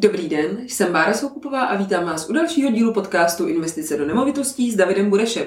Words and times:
Dobrý 0.00 0.28
den, 0.28 0.58
jsem 0.66 0.92
Bára 0.92 1.14
Soukupová 1.14 1.60
a 1.60 1.76
vítám 1.76 2.04
vás 2.04 2.30
u 2.30 2.32
dalšího 2.32 2.70
dílu 2.70 2.92
podcastu 2.92 3.46
Investice 3.46 3.96
do 3.96 4.06
nemovitostí 4.06 4.72
s 4.72 4.76
Davidem 4.76 5.10
Burešem. 5.10 5.46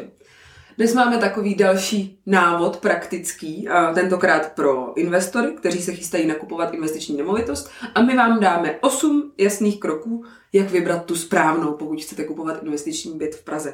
Dnes 0.78 0.94
máme 0.94 1.18
takový 1.18 1.56
další 1.56 2.20
návod 2.26 2.78
praktický, 2.78 3.68
tentokrát 3.94 4.52
pro 4.56 4.98
investory, 4.98 5.52
kteří 5.52 5.82
se 5.82 5.94
chystají 5.94 6.28
nakupovat 6.28 6.74
investiční 6.74 7.18
nemovitost 7.18 7.70
a 7.96 8.02
my 8.02 8.16
vám 8.16 8.40
dáme 8.40 8.76
8 8.82 9.32
jasných 9.38 9.80
kroků, 9.80 10.24
jak 10.54 10.72
vybrat 10.72 11.06
tu 11.06 11.16
správnou, 11.16 11.74
pokud 11.74 12.02
chcete 12.02 12.24
kupovat 12.24 12.64
investiční 12.64 13.18
byt 13.18 13.36
v 13.36 13.44
Praze. 13.44 13.74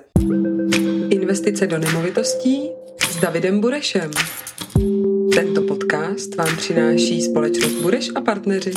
Investice 1.09 1.67
do 1.67 1.77
nemovitostí 1.77 2.69
s 3.09 3.15
Davidem 3.15 3.61
Burešem. 3.61 4.11
Tento 5.35 5.61
podcast 5.61 6.35
vám 6.35 6.57
přináší 6.57 7.21
společnost 7.21 7.73
Bureš 7.73 8.09
a 8.15 8.21
partneři. 8.21 8.71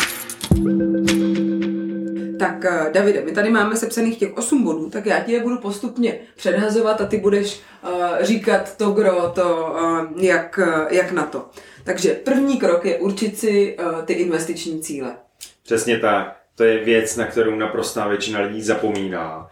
Tak 2.41 2.64
eh, 2.64 2.91
Davide, 2.93 3.22
my 3.25 3.32
tady 3.32 3.50
máme 3.50 3.77
sepsaných 3.77 4.19
těch 4.19 4.37
8 4.37 4.64
bodů, 4.64 4.91
tak 4.91 5.06
já 5.06 5.20
ti 5.20 5.33
je 5.33 5.41
budu 5.41 5.59
postupně 5.59 6.19
předhazovat 6.37 7.01
a 7.01 7.06
ty 7.06 7.16
budeš 7.16 7.60
uh, 7.83 7.91
říkat 8.20 8.77
to 8.77 8.91
gro, 8.91 9.33
to, 9.34 9.77
uh, 9.80 10.23
jak, 10.23 10.59
uh, 10.62 10.92
jak 10.92 11.12
na 11.12 11.27
to. 11.27 11.48
Takže 11.84 12.14
první 12.14 12.59
krok 12.59 12.84
je 12.84 12.98
určit 12.98 13.38
si 13.38 13.77
uh, 13.78 14.05
ty 14.05 14.12
investiční 14.12 14.80
cíle. 14.80 15.16
Přesně 15.62 15.98
tak. 15.98 16.37
To 16.55 16.64
je 16.64 16.84
věc, 16.84 17.16
na 17.16 17.27
kterou 17.27 17.55
naprostá 17.55 18.09
většina 18.09 18.41
lidí 18.41 18.62
zapomíná. 18.62 19.48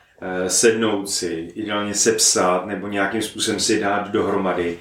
Sednout 0.47 1.11
si, 1.11 1.49
ideálně 1.55 1.95
sepsat 1.95 2.67
nebo 2.67 2.89
nějakým 2.89 3.23
způsobem 3.23 3.61
si 3.61 3.81
dát 3.81 4.09
dohromady 4.11 4.79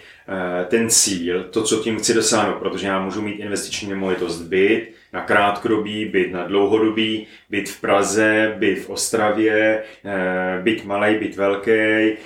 ten 0.68 0.90
cíl, 0.90 1.44
to, 1.44 1.64
co 1.64 1.78
tím 1.78 2.00
chci 2.00 2.14
dosáhnout, 2.14 2.60
protože 2.60 2.88
já 2.88 3.02
můžu 3.02 3.22
mít 3.22 3.40
investiční 3.40 3.90
nemovitost 3.90 4.42
byt, 4.42 4.94
na 5.18 5.24
krátkodobý, 5.24 6.06
byt 6.06 6.32
na 6.32 6.48
dlouhodobý, 6.48 7.28
byt 7.50 7.70
v 7.70 7.82
Praze, 7.82 8.56
byt 8.60 8.76
v 8.76 8.90
Ostravě, 8.90 9.84
eh, 10.06 10.62
byt 10.64 10.86
malý, 10.86 11.20
byt 11.20 11.36
velký, 11.36 11.72
eh, 11.72 12.18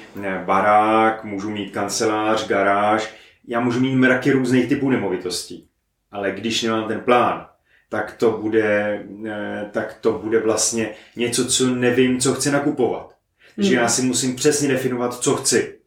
barák, 0.45 1.23
můžu 1.23 1.49
mít 1.49 1.71
kancelář, 1.71 2.47
garáž. 2.47 3.13
Já 3.47 3.59
můžu 3.59 3.79
mít 3.79 3.95
mraky 3.95 4.31
různých 4.31 4.69
typů 4.69 4.89
nemovitostí. 4.89 5.67
Ale 6.11 6.31
když 6.31 6.63
nemám 6.63 6.88
ten 6.88 6.99
plán, 6.99 7.47
tak 7.89 8.16
to 8.17 8.31
bude, 8.31 9.03
eh, 9.27 9.69
tak 9.71 9.97
to 10.01 10.11
bude 10.11 10.39
vlastně 10.39 10.89
něco, 11.16 11.45
co 11.45 11.75
nevím, 11.75 12.19
co 12.19 12.33
chci 12.33 12.51
nakupovat. 12.51 13.16
Takže 13.55 13.75
já 13.75 13.88
si 13.88 14.01
musím 14.01 14.35
přesně 14.35 14.67
definovat, 14.67 15.13
co 15.13 15.35
chci. 15.35 15.80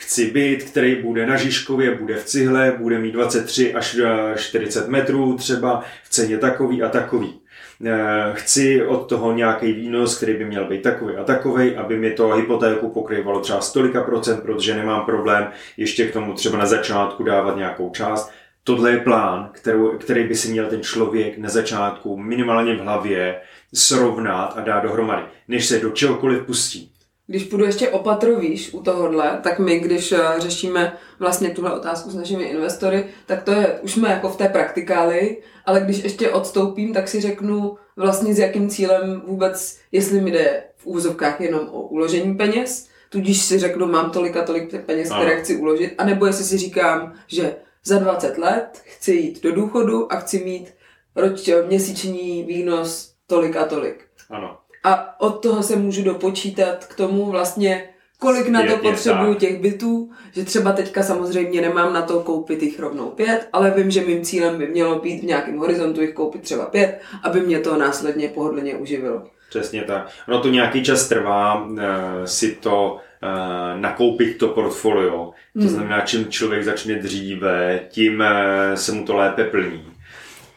Chci 0.00 0.30
byt, 0.30 0.62
který 0.62 1.02
bude 1.02 1.26
na 1.26 1.36
Žižkově, 1.36 1.94
bude 1.94 2.14
v 2.14 2.24
cihle, 2.24 2.74
bude 2.78 2.98
mít 2.98 3.12
23 3.12 3.74
až 3.74 3.96
40 4.36 4.88
metrů 4.88 5.36
třeba, 5.36 5.84
v 6.04 6.10
ceně 6.10 6.38
takový 6.38 6.82
a 6.82 6.88
takový. 6.88 7.40
Eh, 7.86 8.32
chci 8.34 8.86
od 8.86 9.08
toho 9.08 9.32
nějaký 9.32 9.72
výnos, 9.72 10.16
který 10.16 10.34
by 10.34 10.44
měl 10.44 10.64
být 10.64 10.82
takový 10.82 11.16
a 11.16 11.24
takový, 11.24 11.76
aby 11.76 11.98
mi 11.98 12.10
to 12.10 12.28
hypotéku 12.28 12.88
pokrývalo 12.90 13.40
třeba 13.40 13.60
stolika 13.60 14.02
procent, 14.02 14.40
protože 14.40 14.74
nemám 14.74 15.04
problém 15.04 15.50
ještě 15.76 16.06
k 16.06 16.12
tomu 16.12 16.34
třeba 16.34 16.58
na 16.58 16.66
začátku 16.66 17.22
dávat 17.22 17.56
nějakou 17.56 17.90
část. 17.90 18.32
Tohle 18.64 18.90
je 18.90 19.00
plán, 19.00 19.50
kterou, 19.52 19.98
který 19.98 20.24
by 20.24 20.34
si 20.34 20.48
měl 20.48 20.66
ten 20.66 20.82
člověk 20.82 21.38
na 21.38 21.48
začátku 21.48 22.16
minimálně 22.16 22.74
v 22.74 22.80
hlavě 22.80 23.40
srovnat 23.74 24.52
a 24.56 24.60
dát 24.60 24.80
dohromady, 24.80 25.22
než 25.48 25.66
se 25.66 25.78
do 25.78 25.90
čehokoliv 25.90 26.42
pustí. 26.42 26.92
Když 27.30 27.44
půjdu 27.44 27.64
ještě 27.64 27.88
opatrovíš 27.88 28.74
u 28.74 28.82
tohohle, 28.82 29.40
tak 29.42 29.58
my, 29.58 29.80
když 29.80 30.12
eh, 30.12 30.18
řešíme 30.38 30.98
vlastně 31.18 31.50
tuhle 31.50 31.72
otázku 31.72 32.10
s 32.10 32.14
našimi 32.14 32.44
investory, 32.44 33.04
tak 33.26 33.42
to 33.42 33.52
je, 33.52 33.78
už 33.82 33.92
jsme 33.92 34.08
jako 34.08 34.28
v 34.28 34.36
té 34.36 34.48
praktikáli, 34.48 35.42
ale 35.66 35.80
když 35.80 36.04
ještě 36.04 36.30
odstoupím, 36.30 36.94
tak 36.94 37.08
si 37.08 37.20
řeknu 37.20 37.76
vlastně 37.96 38.34
s 38.34 38.38
jakým 38.38 38.68
cílem 38.68 39.22
vůbec, 39.26 39.78
jestli 39.92 40.20
mi 40.20 40.30
jde 40.30 40.64
v 40.76 40.86
úvozovkách 40.86 41.40
jenom 41.40 41.68
o 41.72 41.82
uložení 41.82 42.34
peněz, 42.34 42.88
tudíž 43.08 43.42
si 43.42 43.58
řeknu, 43.58 43.86
mám 43.86 44.10
tolik 44.10 44.36
a 44.36 44.44
tolik 44.44 44.84
peněz, 44.86 45.08
které 45.08 45.40
chci 45.40 45.56
uložit, 45.56 45.94
anebo 45.98 46.26
jestli 46.26 46.44
si 46.44 46.58
říkám, 46.58 47.12
že 47.26 47.56
za 47.84 47.98
20 47.98 48.38
let 48.38 48.82
chci 48.84 49.12
jít 49.12 49.42
do 49.42 49.52
důchodu 49.52 50.12
a 50.12 50.16
chci 50.16 50.44
mít 50.44 50.74
roč, 51.16 51.50
měsíční 51.66 52.44
výnos 52.44 53.14
tolik 53.26 53.56
a 53.56 53.64
tolik. 53.64 54.04
Ano 54.30 54.58
a 54.88 55.20
od 55.20 55.42
toho 55.42 55.62
se 55.62 55.76
můžu 55.76 56.02
dopočítat 56.04 56.84
k 56.84 56.94
tomu 56.94 57.30
vlastně, 57.30 57.84
kolik 58.18 58.48
na 58.48 58.62
to 58.66 58.76
potřebuju 58.76 59.34
těch 59.34 59.60
bytů, 59.60 60.10
že 60.32 60.44
třeba 60.44 60.72
teďka 60.72 61.02
samozřejmě 61.02 61.60
nemám 61.60 61.92
na 61.92 62.02
to 62.02 62.20
koupit 62.20 62.62
jich 62.62 62.80
rovnou 62.80 63.10
pět, 63.10 63.48
ale 63.52 63.70
vím, 63.70 63.90
že 63.90 64.04
mým 64.04 64.22
cílem 64.22 64.58
by 64.58 64.66
mělo 64.66 64.98
být 64.98 65.20
v 65.20 65.26
nějakém 65.26 65.58
horizontu 65.58 66.00
jich 66.00 66.12
koupit 66.12 66.42
třeba 66.42 66.64
pět, 66.64 67.00
aby 67.22 67.40
mě 67.40 67.60
to 67.60 67.76
následně 67.76 68.28
pohodlně 68.28 68.76
uživilo. 68.76 69.22
Přesně 69.48 69.82
tak. 69.82 70.08
Ono 70.28 70.40
to 70.40 70.48
nějaký 70.48 70.84
čas 70.84 71.08
trvá 71.08 71.64
uh, 71.64 71.78
si 72.24 72.54
to 72.54 72.96
uh, 73.22 73.80
nakoupit 73.80 74.38
to 74.38 74.48
portfolio. 74.48 75.30
To 75.52 75.60
hmm. 75.60 75.68
znamená, 75.68 76.00
čím 76.00 76.26
člověk 76.26 76.64
začne 76.64 76.94
dříve, 76.94 77.80
tím 77.88 78.20
uh, 78.20 78.74
se 78.74 78.92
mu 78.92 79.04
to 79.04 79.16
lépe 79.16 79.44
plní. 79.44 79.84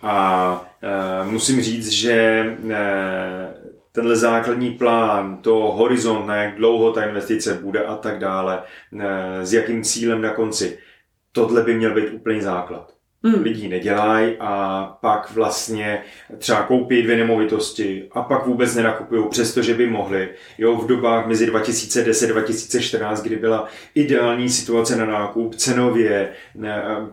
A 0.03 0.65
musím 1.23 1.61
říct, 1.61 1.89
že 1.89 2.45
tenhle 3.91 4.15
základní 4.15 4.71
plán, 4.71 5.37
to 5.37 5.55
horizont, 5.55 6.27
na 6.27 6.35
jak 6.35 6.55
dlouho 6.55 6.91
ta 6.91 7.05
investice 7.05 7.53
bude 7.53 7.85
a 7.85 7.95
tak 7.95 8.19
dále, 8.19 8.63
s 9.41 9.53
jakým 9.53 9.83
cílem 9.83 10.21
na 10.21 10.33
konci, 10.33 10.77
tohle 11.31 11.63
by 11.63 11.73
měl 11.73 11.95
být 11.95 12.09
úplný 12.13 12.41
základ. 12.41 12.93
Hmm. 13.23 13.43
Lidí 13.43 13.67
nedělají 13.67 14.35
a 14.39 14.83
pak 15.01 15.31
vlastně 15.31 16.03
třeba 16.37 16.63
koupí 16.63 17.03
dvě 17.03 17.17
nemovitosti 17.17 18.09
a 18.11 18.21
pak 18.21 18.45
vůbec 18.45 18.75
nenakupují, 18.75 19.29
přestože 19.29 19.73
by 19.73 19.87
mohli. 19.87 20.29
Jo, 20.57 20.75
v 20.75 20.87
dobách 20.87 21.27
mezi 21.27 21.51
2010-2014, 21.51 23.21
kdy 23.23 23.35
byla 23.35 23.67
ideální 23.95 24.49
situace 24.49 24.95
na 24.95 25.05
nákup, 25.05 25.55
cenově, 25.55 26.33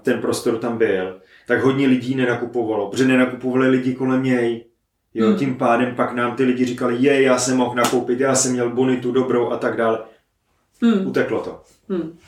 ten 0.03 0.21
prostor 0.21 0.59
tam 0.59 0.79
byl, 0.79 1.21
tak 1.47 1.63
hodně 1.63 1.87
lidí 1.87 2.15
nenakupovalo, 2.15 2.91
protože 2.91 3.05
nenakupovali 3.05 3.69
lidi 3.69 3.95
kolem 3.95 4.23
něj. 4.23 4.65
Jo, 5.15 5.27
hmm. 5.27 5.37
tím 5.37 5.55
pádem 5.55 5.95
pak 5.95 6.15
nám 6.15 6.37
ty 6.37 6.45
lidi 6.45 6.65
říkali, 6.65 6.97
je, 7.01 7.23
já 7.23 7.39
jsem 7.39 7.57
mohl 7.57 7.75
nakoupit, 7.75 8.21
já 8.21 8.35
jsem 8.35 8.53
měl 8.53 8.71
bonitu 8.71 9.13
dobrou 9.13 9.51
a 9.51 9.57
tak 9.57 9.77
dále. 9.77 9.99
Hmm. 10.83 11.07
Uteklo 11.07 11.41
to. 11.41 11.61
Hmm. 11.89 12.19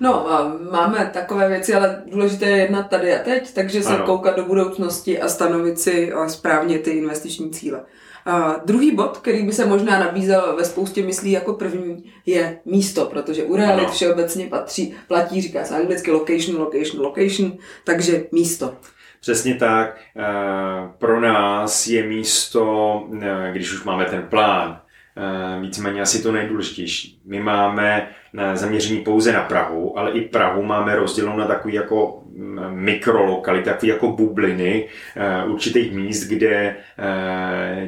No, 0.00 0.26
máme 0.70 1.10
takové 1.12 1.48
věci, 1.48 1.74
ale 1.74 2.02
důležité 2.06 2.46
je 2.46 2.56
jednat 2.56 2.82
tady 2.82 3.14
a 3.14 3.22
teď, 3.22 3.54
takže 3.54 3.82
se 3.82 3.94
ano. 3.94 4.06
koukat 4.06 4.36
do 4.36 4.44
budoucnosti 4.44 5.20
a 5.20 5.28
stanovit 5.28 5.78
si 5.78 6.12
správně 6.26 6.78
ty 6.78 6.90
investiční 6.90 7.50
cíle. 7.50 7.84
A 8.26 8.60
druhý 8.64 8.94
bod, 8.94 9.18
který 9.18 9.42
by 9.42 9.52
se 9.52 9.66
možná 9.66 10.00
nabízel 10.00 10.56
ve 10.56 10.64
spoustě 10.64 11.02
myslí 11.02 11.30
jako 11.30 11.52
první, 11.52 12.12
je 12.26 12.60
místo, 12.64 13.06
protože 13.06 13.44
u 13.44 13.56
realit 13.56 13.84
ano. 13.84 13.92
všeobecně 13.92 14.46
patří, 14.46 14.94
platí, 15.08 15.42
říká 15.42 15.64
se 15.64 15.76
anglicky 15.76 16.10
location, 16.10 16.60
location, 16.60 17.02
location, 17.02 17.52
takže 17.84 18.24
místo. 18.32 18.74
Přesně 19.20 19.54
tak. 19.54 20.00
Eh, 20.16 20.22
pro 20.98 21.20
nás 21.20 21.86
je 21.86 22.02
místo, 22.02 23.08
eh, 23.22 23.50
když 23.52 23.72
už 23.72 23.84
máme 23.84 24.04
ten 24.04 24.22
plán, 24.22 24.80
eh, 25.16 25.60
víceméně 25.60 26.02
asi 26.02 26.22
to 26.22 26.32
nejdůležitější. 26.32 27.20
My 27.24 27.40
máme 27.40 28.08
zaměření 28.54 29.00
pouze 29.00 29.32
na 29.32 29.40
Prahu, 29.40 29.98
ale 29.98 30.10
i 30.10 30.20
Prahu 30.20 30.62
máme 30.62 30.96
rozdělenou 30.96 31.36
na 31.36 31.46
takový 31.46 31.74
jako 31.74 32.22
mm, 32.32 32.70
mikrolokality, 32.70 33.64
takový 33.64 33.88
jako 33.88 34.12
bubliny 34.12 34.88
určitých 35.46 35.92
míst, 35.92 36.24
kde 36.24 36.76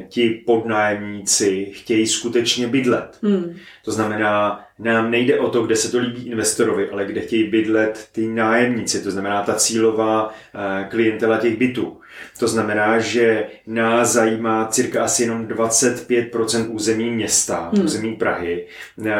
ti 0.07 0.29
podnájemníci 0.45 1.65
chtějí 1.65 2.07
skutečně 2.07 2.67
bydlet. 2.67 3.19
Hmm. 3.23 3.55
To 3.85 3.91
znamená, 3.91 4.65
nám 4.83 5.11
nejde 5.11 5.39
o 5.39 5.49
to, 5.49 5.63
kde 5.63 5.75
se 5.75 5.91
to 5.91 5.99
líbí 5.99 6.27
investorovi, 6.27 6.89
ale 6.89 7.05
kde 7.05 7.21
chtějí 7.21 7.43
bydlet 7.43 8.07
ty 8.11 8.27
nájemníci, 8.27 9.03
to 9.03 9.11
znamená 9.11 9.43
ta 9.43 9.55
cílová 9.55 10.33
eh, 10.33 10.87
klientela 10.89 11.37
těch 11.37 11.57
bytů. 11.57 11.97
To 12.39 12.47
znamená, 12.47 12.99
že 12.99 13.45
nás 13.67 14.11
zajímá 14.11 14.67
cirka 14.67 15.03
asi 15.03 15.23
jenom 15.23 15.47
25% 15.47 16.71
území 16.71 17.11
města, 17.11 17.71
hmm. 17.73 17.85
území 17.85 18.15
Prahy. 18.15 18.67
Eh, 19.05 19.13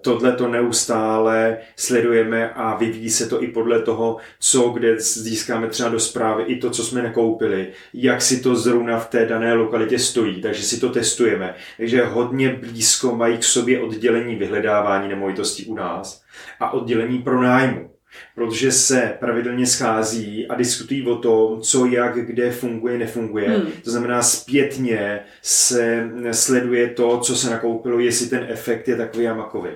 tohle 0.00 0.32
to 0.32 0.48
neustále 0.48 1.58
sledujeme 1.76 2.50
a 2.50 2.76
vyvíjí 2.76 3.10
se 3.10 3.26
to 3.26 3.42
i 3.42 3.46
podle 3.46 3.82
toho, 3.82 4.16
co 4.40 4.68
kde 4.68 5.00
získáme 5.00 5.68
třeba 5.68 5.88
do 5.88 6.00
zprávy, 6.00 6.42
i 6.42 6.56
to, 6.56 6.70
co 6.70 6.84
jsme 6.84 7.02
nekoupili, 7.02 7.68
jak 7.94 8.22
si 8.22 8.40
to 8.40 8.56
zrovna 8.56 8.98
v 8.98 9.08
té 9.08 9.26
dané 9.26 9.54
lokalitě 9.54 9.98
stojí, 9.98 10.40
takže 10.40 10.62
si 10.62 10.80
to 10.80 10.88
testujeme. 10.88 11.54
Takže 11.76 12.04
hodně 12.04 12.48
blízko 12.48 13.16
mají 13.16 13.38
k 13.38 13.44
sobě 13.44 13.80
oddělení 13.80 14.36
vyhledávání 14.36 15.08
nemovitostí 15.08 15.66
u 15.66 15.74
nás 15.74 16.22
a 16.60 16.70
oddělení 16.70 17.18
pro 17.18 17.42
nájmu 17.42 17.90
protože 18.34 18.72
se 18.72 19.16
pravidelně 19.20 19.66
schází 19.66 20.46
a 20.46 20.54
diskutují 20.54 21.06
o 21.06 21.16
tom, 21.16 21.60
co 21.60 21.86
jak, 21.86 22.14
kde 22.14 22.50
funguje, 22.50 22.98
nefunguje. 22.98 23.48
Hmm. 23.48 23.72
To 23.84 23.90
znamená, 23.90 24.22
zpětně 24.22 25.20
se 25.42 26.10
sleduje 26.32 26.88
to, 26.88 27.20
co 27.20 27.36
se 27.36 27.50
nakoupilo, 27.50 27.98
jestli 27.98 28.26
ten 28.26 28.46
efekt 28.48 28.88
je 28.88 28.96
takový 28.96 29.28
a 29.28 29.34
makový. 29.34 29.70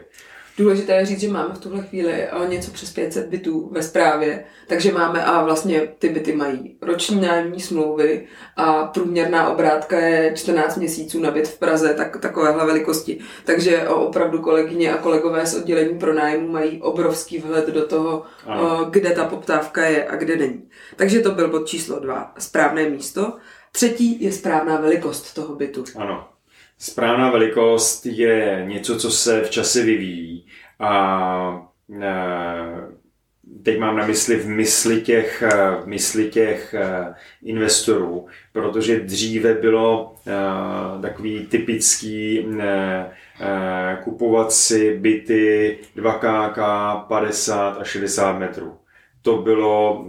Důležité 0.58 0.92
je 0.92 1.06
říct, 1.06 1.20
že 1.20 1.28
máme 1.28 1.54
v 1.54 1.58
tuhle 1.58 1.82
chvíli 1.82 2.28
o 2.30 2.46
něco 2.46 2.70
přes 2.70 2.90
500 2.92 3.26
bytů 3.26 3.68
ve 3.72 3.82
správě, 3.82 4.44
takže 4.66 4.92
máme 4.92 5.24
a 5.24 5.44
vlastně 5.44 5.80
ty 5.98 6.08
byty 6.08 6.32
mají 6.32 6.76
roční 6.82 7.20
nájemní 7.20 7.60
smlouvy 7.60 8.26
a 8.56 8.84
průměrná 8.84 9.50
obrátka 9.50 9.98
je 9.98 10.32
14 10.36 10.76
měsíců 10.76 11.20
na 11.20 11.30
byt 11.30 11.48
v 11.48 11.58
Praze, 11.58 11.94
tak, 11.94 12.16
takovéhle 12.20 12.66
velikosti. 12.66 13.18
Takže 13.44 13.88
opravdu 13.88 14.38
kolegyně 14.38 14.94
a 14.94 14.96
kolegové 14.96 15.46
z 15.46 15.54
oddělení 15.54 15.98
pro 15.98 16.14
nájmu 16.14 16.48
mají 16.48 16.82
obrovský 16.82 17.38
vhled 17.38 17.66
do 17.66 17.86
toho, 17.86 18.22
ano. 18.46 18.84
kde 18.90 19.10
ta 19.10 19.24
poptávka 19.24 19.86
je 19.86 20.08
a 20.08 20.16
kde 20.16 20.36
není. 20.36 20.68
Takže 20.96 21.20
to 21.20 21.30
byl 21.30 21.48
bod 21.48 21.68
číslo 21.68 22.00
dva, 22.00 22.32
správné 22.38 22.88
místo. 22.88 23.32
Třetí 23.72 24.24
je 24.24 24.32
správná 24.32 24.76
velikost 24.76 25.34
toho 25.34 25.54
bytu. 25.54 25.84
Ano. 25.96 26.33
Správná 26.84 27.30
velikost 27.30 28.06
je 28.06 28.64
něco, 28.68 28.98
co 28.98 29.10
se 29.10 29.40
v 29.40 29.50
čase 29.50 29.82
vyvíjí. 29.82 30.46
A 30.80 31.68
e, 32.02 32.14
teď 33.62 33.78
mám 33.78 33.96
na 33.96 34.06
mysli 34.06 34.36
v 34.36 34.48
mysli 34.48 35.00
těch, 35.00 35.42
e, 35.42 35.70
v 35.82 35.86
mysli 35.86 36.30
těch 36.30 36.74
e, 36.74 37.14
investorů, 37.42 38.26
protože 38.52 39.00
dříve 39.00 39.54
bylo 39.54 40.14
takový 41.02 41.46
typický 41.46 42.46
kupovat 44.04 44.52
si 44.52 44.98
byty 44.98 45.78
2KK 45.96 47.00
50 47.06 47.78
a 47.80 47.84
60 47.84 48.38
metrů 48.38 48.78
to 49.24 49.36
bylo 49.38 50.06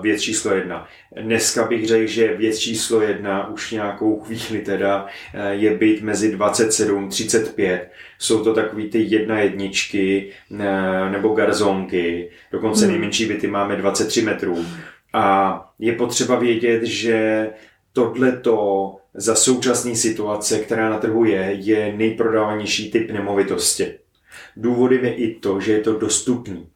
věc 0.00 0.20
číslo 0.20 0.54
jedna. 0.54 0.88
Dneska 1.22 1.64
bych 1.66 1.86
řekl, 1.86 2.06
že 2.06 2.36
věc 2.36 2.58
číslo 2.58 3.00
jedna 3.00 3.48
už 3.48 3.70
nějakou 3.70 4.20
chvíli 4.20 4.64
teda 4.64 5.06
eh, 5.34 5.54
je 5.54 5.76
být 5.76 6.02
mezi 6.02 6.32
27 6.32 7.08
35. 7.08 7.90
Jsou 8.18 8.44
to 8.44 8.54
takový 8.54 8.90
ty 8.90 8.98
jedna 9.08 9.40
jedničky 9.40 10.30
eh, 10.60 11.10
nebo 11.10 11.28
garzonky. 11.28 12.30
Dokonce 12.52 12.84
hmm. 12.84 12.92
nejmenší 12.92 13.26
byty 13.26 13.46
máme 13.46 13.76
23 13.76 14.22
metrů. 14.22 14.64
A 15.12 15.60
je 15.78 15.92
potřeba 15.92 16.38
vědět, 16.38 16.82
že 16.82 17.48
tohleto 17.92 18.96
za 19.14 19.34
současné 19.34 19.94
situace, 19.94 20.58
která 20.58 20.90
na 20.90 20.98
trhu 20.98 21.24
je, 21.24 21.56
je 21.58 21.92
nejprodávanější 21.96 22.90
typ 22.90 23.10
nemovitosti. 23.10 23.94
Důvodem 24.56 25.04
je 25.04 25.14
i 25.14 25.34
to, 25.34 25.60
že 25.60 25.72
je 25.72 25.80
to 25.80 25.98
dostupný. 25.98 26.66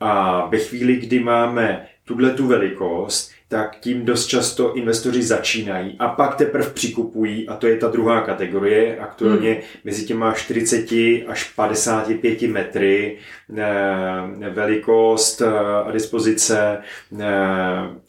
A 0.00 0.46
ve 0.46 0.58
chvíli, 0.58 0.96
kdy 0.96 1.20
máme 1.20 1.86
tuhle 2.04 2.30
tu 2.30 2.46
velikost, 2.46 3.30
tak 3.48 3.76
tím 3.80 4.04
dost 4.04 4.26
často 4.26 4.74
investoři 4.74 5.22
začínají 5.22 5.96
a 5.98 6.08
pak 6.08 6.34
teprve 6.34 6.70
přikupují 6.70 7.48
a 7.48 7.56
to 7.56 7.66
je 7.66 7.76
ta 7.76 7.88
druhá 7.88 8.20
kategorie, 8.20 8.98
aktuálně 8.98 9.52
hmm. 9.52 9.62
mezi 9.84 10.04
těma 10.04 10.32
40 10.32 10.92
až 11.26 11.52
55 11.56 12.42
metry 12.42 13.18
eh, 13.58 14.50
velikost 14.50 15.40
eh, 15.40 15.48
a 15.84 15.90
dispozice 15.90 16.78
eh, 17.20 17.24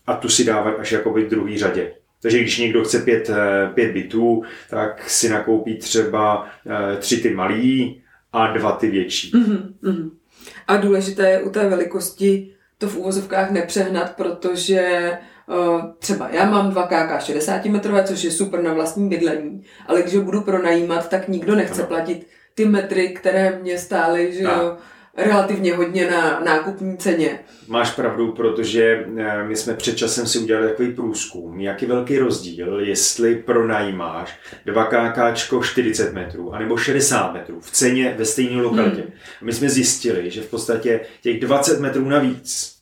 a 0.08 0.16
tu 0.16 0.30
si 0.30 0.44
dávají 0.46 0.76
až 0.76 0.92
jakoby 0.92 1.26
v 1.26 1.30
druhý 1.30 1.58
řadě. 1.58 1.94
Takže 2.22 2.40
když 2.40 2.58
někdo 2.58 2.84
chce 2.84 3.00
pět, 3.00 3.30
pět 3.74 3.92
bytů, 3.92 4.44
tak 4.70 5.10
si 5.10 5.30
nakoupí 5.30 5.78
třeba 5.78 6.48
tři 7.00 7.18
ty 7.18 7.34
malý 7.34 8.02
a 8.34 8.48
dva 8.48 8.72
ty 8.72 8.88
větší. 8.90 9.32
Mm-hmm. 9.32 10.10
A 10.68 10.78
důležité 10.78 11.30
je 11.30 11.42
u 11.42 11.50
té 11.50 11.70
velikosti 11.70 12.54
to 12.78 12.88
v 12.88 12.98
úvozovkách 12.98 13.52
nepřehnat, 13.52 14.16
protože 14.16 15.12
uh, 15.48 15.82
třeba 16.00 16.30
já 16.32 16.46
mám 16.50 16.72
2 16.72 16.88
KK 16.88 17.24
60 17.26 17.66
metrové, 17.66 18.04
což 18.04 18.24
je 18.24 18.32
super 18.32 18.62
na 18.62 18.74
vlastní 18.74 19.10
bydlení, 19.10 19.64
ale 19.88 20.02
když 20.02 20.16
ho 20.16 20.22
budu 20.22 20.42
pronajímat, 20.42 21.10
tak 21.10 21.28
nikdo 21.28 21.56
nechce 21.56 21.82
ano. 21.82 21.88
platit 21.88 22.28
ty 22.56 22.66
metry, 22.66 23.10
které 23.10 23.60
mě 23.62 23.78
stály, 23.78 24.34
že 24.34 24.44
jo, 24.44 24.78
relativně 25.18 25.76
hodně 25.76 26.12
na 26.12 26.40
nákupní 26.40 26.98
ceně. 26.98 27.40
Máš 27.68 27.92
pravdu, 27.92 28.32
protože 28.32 29.06
eh, 29.18 29.44
my 29.44 29.56
jsme 29.56 29.74
před 29.74 29.98
časem 29.98 30.28
si 30.28 30.40
udělali 30.40 30.70
takový 30.70 30.92
průzkum, 30.92 31.60
jaký 31.60 31.86
velký 31.86 32.18
rozdíl, 32.20 32.80
jestli 32.80 33.36
pronajímáš 33.36 34.40
2 34.66 34.86
KK 34.86 35.38
40 35.64 36.14
metrů 36.14 36.54
anebo 36.54 36.78
60 36.78 37.34
metrů 37.34 37.60
v 37.62 37.72
ceně 37.72 38.16
ve 38.18 38.26
stejné 38.26 38.62
lokalitě. 38.62 39.02
Hmm. 39.02 39.12
My 39.42 39.54
jsme 39.54 39.70
zjistili, 39.70 40.32
že 40.32 40.42
v 40.42 40.50
podstatě 40.50 41.00
těch 41.22 41.40
20 41.40 41.80
metrů 41.80 42.10
navíc 42.10 42.78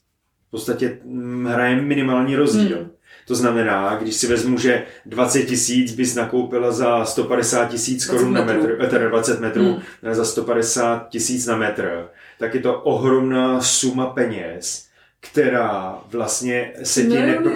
v 0.48 0.52
podstatě 0.52 1.00
mm, 1.04 1.46
hraje 1.46 1.76
minimální 1.76 2.36
rozdíl. 2.36 2.78
Hmm. 2.78 2.90
To 3.28 3.36
znamená, 3.36 3.98
když 4.02 4.16
si 4.16 4.28
vezmu, 4.28 4.58
že 4.58 4.84
20 5.06 5.44
tisíc 5.44 5.96
bys 5.96 6.16
nakoupila 6.16 6.72
za 6.72 7.06
150 7.06 7.66
tisíc 7.66 8.06
korun 8.06 8.34
na 8.34 8.44
metr, 8.44 8.78
eh, 8.82 8.88
teda 8.88 9.10
20 9.10 9.40
metrů 9.40 9.64
hmm. 9.64 10.14
za 10.14 10.26
150 10.26 11.10
tisíc 11.10 11.46
na 11.46 11.58
metr, 11.58 12.08
tak 12.40 12.54
je 12.54 12.62
to 12.62 12.82
ohromná 12.82 13.62
suma 13.62 14.06
peněz, 14.06 14.88
která 15.20 16.00
vlastně 16.08 16.74
se 16.84 17.02
ti 17.02 17.08
nepro... 17.22 17.52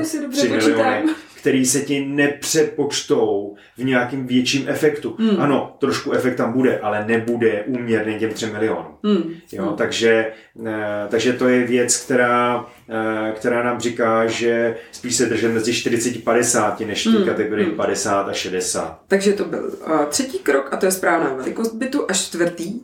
miliony, 0.50 1.16
který 1.39 1.65
se 1.65 1.81
ti 1.81 2.06
nepřepočtou 2.06 3.56
v 3.77 3.83
nějakým 3.83 4.27
větším 4.27 4.63
efektu. 4.68 5.15
Hmm. 5.19 5.39
Ano, 5.39 5.75
trošku 5.80 6.12
efekt 6.12 6.36
tam 6.36 6.53
bude, 6.53 6.80
ale 6.80 7.06
nebude 7.06 7.63
úměrný 7.68 8.19
těm 8.19 8.30
3 8.30 8.45
milionům. 8.45 8.86
Hmm. 9.03 9.33
Jo, 9.51 9.65
hmm. 9.65 9.75
takže, 9.75 10.31
eh, 10.65 11.07
takže 11.09 11.33
to 11.33 11.47
je 11.47 11.63
věc, 11.63 11.97
která, 11.97 12.65
eh, 12.89 13.31
která 13.31 13.63
nám 13.63 13.80
říká, 13.80 14.27
že 14.27 14.75
spíš 14.91 15.15
se 15.15 15.25
držíme 15.25 15.53
mezi 15.53 15.74
40-50 15.74 16.86
než 16.86 17.03
ty 17.03 17.09
hmm. 17.09 17.25
kategorii 17.25 17.68
hmm. 17.68 17.75
50 17.75 18.30
a 18.30 18.33
60. 18.33 19.00
Takže 19.07 19.33
to 19.33 19.45
byl 19.45 19.71
uh, 19.88 20.06
třetí 20.06 20.39
krok 20.39 20.74
a 20.74 20.77
to 20.77 20.85
je 20.85 20.92
správná 20.92 21.33
velikost 21.33 21.74
bytu 21.74 22.06
a 22.09 22.13
čtvrtý 22.13 22.80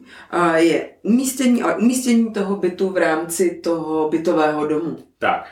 je 0.55 0.89
umístění, 1.03 1.61
ale 1.61 1.75
umístění 1.75 2.33
toho 2.33 2.55
bytu 2.55 2.89
v 2.89 2.97
rámci 2.97 3.59
toho 3.63 4.09
bytového 4.09 4.67
domu. 4.67 4.97
Tak. 5.19 5.45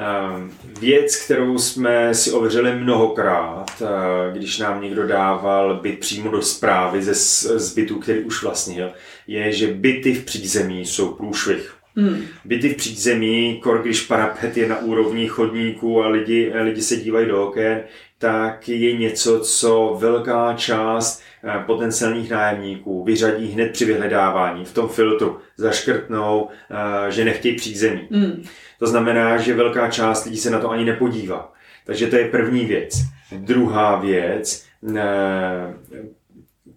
Ehm, 0.00 0.50
věc, 0.80 1.16
kterou 1.16 1.58
jsme 1.58 2.14
si 2.14 2.32
ověřili 2.32 2.76
mnohokrát, 2.76 3.82
eh, 3.82 4.32
když 4.32 4.58
nám 4.58 4.82
někdo 4.82 5.06
dával 5.06 5.80
byt 5.82 5.98
přímo 5.98 6.30
do 6.30 6.42
zprávy 6.42 7.02
ze 7.02 7.14
z 7.14 7.74
bytu, 7.74 7.98
který 7.98 8.20
už 8.20 8.42
vlastnil, 8.42 8.90
je, 9.26 9.52
že 9.52 9.66
byty 9.66 10.14
v 10.14 10.24
přízemí 10.24 10.86
jsou 10.86 11.14
průšvih. 11.14 11.74
Hmm. 11.96 12.22
Byty 12.44 12.68
v 12.68 12.76
přízemí, 12.76 13.60
kor 13.62 13.82
když 13.82 14.00
parapet 14.00 14.56
je 14.56 14.68
na 14.68 14.78
úrovni 14.78 15.26
chodníků 15.26 16.02
a 16.02 16.08
lidi, 16.08 16.52
lidi 16.54 16.82
se 16.82 16.96
dívají 16.96 17.28
do 17.28 17.46
oken, 17.46 17.82
tak 18.20 18.68
je 18.68 18.96
něco, 18.96 19.40
co 19.40 19.96
velká 20.00 20.54
část 20.54 21.22
eh, 21.44 21.64
potenciálních 21.66 22.30
nájemníků 22.30 23.04
vyřadí 23.04 23.46
hned 23.46 23.72
při 23.72 23.84
vyhledávání 23.84 24.64
v 24.64 24.74
tom 24.74 24.88
filtru, 24.88 25.38
zaškrtnou, 25.56 26.48
eh, 26.48 27.12
že 27.12 27.24
nechtějí 27.24 27.56
přízemí. 27.56 28.08
Hmm. 28.10 28.44
To 28.78 28.86
znamená, 28.86 29.36
že 29.36 29.54
velká 29.54 29.90
část 29.90 30.24
lidí 30.24 30.36
se 30.36 30.50
na 30.50 30.60
to 30.60 30.70
ani 30.70 30.84
nepodívá. 30.84 31.52
Takže 31.86 32.06
to 32.06 32.16
je 32.16 32.28
první 32.28 32.64
věc. 32.64 32.94
Druhá 33.32 33.96
věc, 33.96 34.66
eh, 34.96 35.74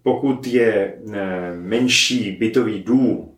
pokud 0.02 0.46
je 0.46 0.94
menší 1.54 2.32
bytový 2.32 2.82
dům, 2.82 3.34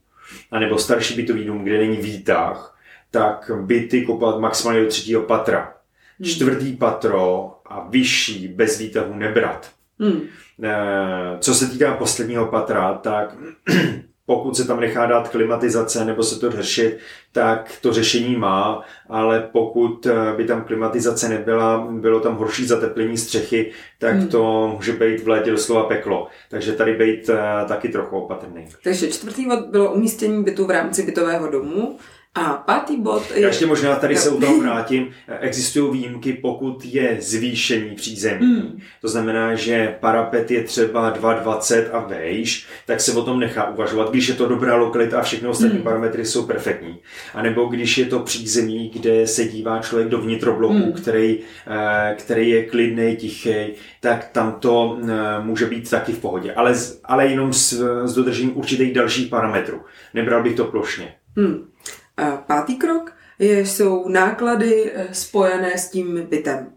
anebo 0.51 0.79
starší 0.79 1.15
bytový 1.15 1.45
dům, 1.45 1.65
kde 1.65 1.79
není 1.79 1.97
výtah, 1.97 2.79
tak 3.11 3.51
byty 3.61 4.03
kopat 4.03 4.41
maximálně 4.41 4.83
do 4.83 4.89
třetího 4.89 5.23
patra. 5.23 5.75
Hmm. 6.19 6.29
Čtvrtý 6.29 6.77
patro 6.77 7.56
a 7.69 7.87
vyšší 7.91 8.49
bez 8.49 8.79
výtahu 8.79 9.15
nebrat. 9.15 9.71
Hmm. 9.99 10.21
Eh, 10.63 11.39
co 11.39 11.55
se 11.55 11.67
týká 11.67 11.95
posledního 11.95 12.47
patra, 12.47 12.95
tak 12.95 13.37
pokud 14.27 14.57
se 14.57 14.67
tam 14.67 14.81
nechá 14.81 15.07
dát 15.07 15.29
klimatizace 15.29 16.05
nebo 16.05 16.23
se 16.23 16.41
to 16.41 16.51
řešit, 16.51 16.99
tak 17.33 17.73
to 17.81 17.93
řešení 17.93 18.37
má, 18.37 18.83
ale 19.09 19.49
pokud 19.53 20.07
eh, 20.07 20.37
by 20.37 20.45
tam 20.45 20.65
klimatizace 20.65 21.29
nebyla, 21.29 21.89
bylo 21.91 22.21
tam 22.21 22.37
horší 22.37 22.67
zateplení 22.67 23.17
střechy, 23.17 23.73
tak 23.99 24.15
hmm. 24.15 24.29
to 24.29 24.73
může 24.77 24.93
být 24.93 25.23
v 25.23 25.29
létě 25.29 25.51
doslova 25.51 25.85
peklo. 25.85 26.29
Takže 26.51 26.73
tady 26.73 26.95
být 26.95 27.29
eh, 27.29 27.65
taky 27.69 27.89
trochu 27.89 28.19
opatrný. 28.19 28.67
Takže 28.85 29.09
čtvrtý 29.09 29.47
bod 29.47 29.67
bylo 29.67 29.93
umístění 29.93 30.45
bytu 30.45 30.67
v 30.67 30.71
rámci 30.71 31.03
bytového 31.03 31.51
domu. 31.51 31.99
A 32.37 32.53
pátý 32.67 32.97
bod 32.97 33.31
je... 33.35 33.41
Já 33.41 33.49
ještě 33.49 33.67
možná 33.67 33.97
tady 33.97 34.17
se 34.17 34.31
u 34.31 34.41
toho 34.41 34.61
vrátím. 34.61 35.09
Existují 35.41 35.93
výjimky, 35.93 36.33
pokud 36.33 36.85
je 36.85 37.17
zvýšení 37.21 37.95
přízemí. 37.95 38.47
Hmm. 38.47 38.81
To 39.01 39.09
znamená, 39.09 39.55
že 39.55 39.97
parapet 40.01 40.51
je 40.51 40.65
třeba 40.65 41.15
2,20 41.15 41.85
a 41.93 41.99
vejš, 41.99 42.67
tak 42.87 43.01
se 43.01 43.13
o 43.13 43.23
tom 43.23 43.41
nechá 43.41 43.71
uvažovat, 43.71 44.11
když 44.11 44.29
je 44.29 44.35
to 44.35 44.49
dobrá 44.49 44.77
lokalita 44.77 45.19
a 45.19 45.23
všechny 45.23 45.49
ostatní 45.49 45.75
hmm. 45.75 45.85
parametry 45.85 46.25
jsou 46.25 46.47
perfektní. 46.47 46.99
A 47.35 47.43
nebo 47.43 47.65
když 47.65 47.99
je 47.99 48.07
to 48.07 48.21
přízemí, 48.21 48.91
kde 48.95 49.27
se 49.27 49.45
dívá 49.45 49.79
člověk 49.79 50.09
do 50.09 50.21
vnitrobloku, 50.21 50.75
hmm. 50.75 50.93
který, 50.93 51.39
eh, 51.67 52.15
který 52.19 52.51
je 52.51 52.67
klidný, 52.67 53.17
tichý, 53.17 53.55
tak 54.01 54.29
tam 54.33 54.53
to 54.61 54.99
eh, 55.03 55.07
může 55.41 55.67
být 55.67 55.91
taky 55.91 56.13
v 56.13 56.19
pohodě. 56.19 56.53
Ale, 56.53 56.75
ale 57.05 57.27
jenom 57.27 57.53
s, 57.53 57.73
s 58.05 58.15
dodržením 58.15 58.57
určitých 58.57 58.95
dalších 58.95 59.29
parametrů. 59.29 59.81
Nebral 60.15 60.43
bych 60.43 60.57
to 60.57 60.65
plošně. 60.65 61.15
Hmm. 62.21 62.39
Pátý 62.47 62.77
krok 62.77 63.13
je, 63.39 63.67
jsou 63.67 64.09
náklady 64.09 64.93
eh, 64.95 65.09
spojené 65.13 65.79
s 65.79 65.91
tím 65.91 66.27
bytem. 66.31 66.73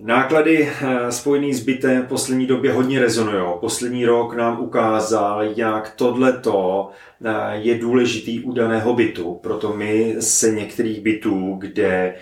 Náklady 0.00 0.68
eh, 0.82 1.12
spojené 1.12 1.54
s 1.54 1.60
bytem 1.60 2.02
v 2.02 2.08
poslední 2.08 2.46
době 2.46 2.72
hodně 2.72 3.00
rezonují. 3.00 3.44
Poslední 3.60 4.06
rok 4.06 4.34
nám 4.36 4.60
ukázal, 4.60 5.42
jak 5.42 5.90
tohleto 5.90 6.90
eh, 7.24 7.30
je 7.52 7.78
důležitý 7.78 8.44
u 8.44 8.52
daného 8.52 8.94
bytu. 8.94 9.34
Proto 9.42 9.72
my 9.72 10.16
se 10.20 10.50
některých 10.50 11.00
bytů, 11.00 11.54
kde 11.58 12.14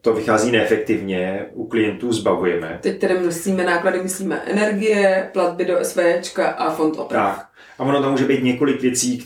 to 0.00 0.14
vychází 0.14 0.50
neefektivně, 0.50 1.46
u 1.52 1.66
klientů 1.66 2.12
zbavujeme. 2.12 2.78
Teď 2.82 2.98
tedy 2.98 3.18
myslíme 3.18 3.64
náklady, 3.64 4.02
myslíme 4.02 4.42
energie, 4.46 5.30
platby 5.32 5.64
do 5.64 5.84
SVčka 5.84 6.48
a 6.48 6.70
fond 6.70 6.98
oprav. 6.98 7.36
Tak. 7.36 7.49
A 7.80 7.82
ono 7.82 8.02
tam 8.02 8.10
může 8.10 8.24
být 8.24 8.44
několik 8.44 8.80
věcí, 8.82 9.18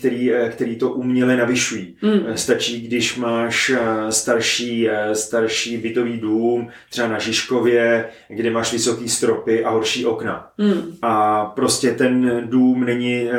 které 0.49 0.75
to 0.79 0.89
uměle 0.89 1.37
navyšují. 1.37 1.95
Mm. 2.01 2.19
Stačí, 2.35 2.81
když 2.81 3.17
máš 3.17 3.71
starší, 4.09 4.89
starší 5.13 5.77
bytový 5.77 6.17
dům, 6.17 6.67
třeba 6.89 7.07
na 7.07 7.19
Žižkově, 7.19 8.05
kde 8.27 8.51
máš 8.51 8.73
vysoký 8.73 9.09
stropy 9.09 9.63
a 9.63 9.69
horší 9.69 10.05
okna. 10.05 10.49
Mm. 10.57 10.81
A 11.01 11.45
prostě 11.45 11.91
ten 11.91 12.41
dům 12.45 12.85
není, 12.85 13.29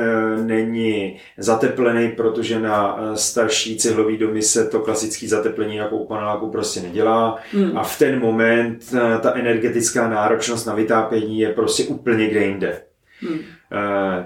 není 0.44 1.16
zateplený, 1.38 2.08
protože 2.08 2.61
na 2.61 2.99
starší 3.14 3.76
cihlový 3.76 4.16
domy 4.16 4.42
se 4.42 4.68
to 4.68 4.80
klasické 4.80 5.28
zateplení 5.28 5.76
jako 5.76 5.96
u 5.96 6.06
paneláku 6.06 6.50
prostě 6.50 6.80
nedělá. 6.80 7.38
Mm. 7.52 7.78
A 7.78 7.82
v 7.82 7.99
ten 7.99 8.20
moment 8.20 8.94
ta 9.20 9.35
energetická 9.35 10.08
náročnost 10.08 10.66
na 10.66 10.75
vytápění 10.75 11.40
je 11.40 11.52
prostě 11.52 11.85
úplně 11.85 12.28
kde 12.28 12.44
jinde. 12.44 12.80
Hmm. 13.20 13.38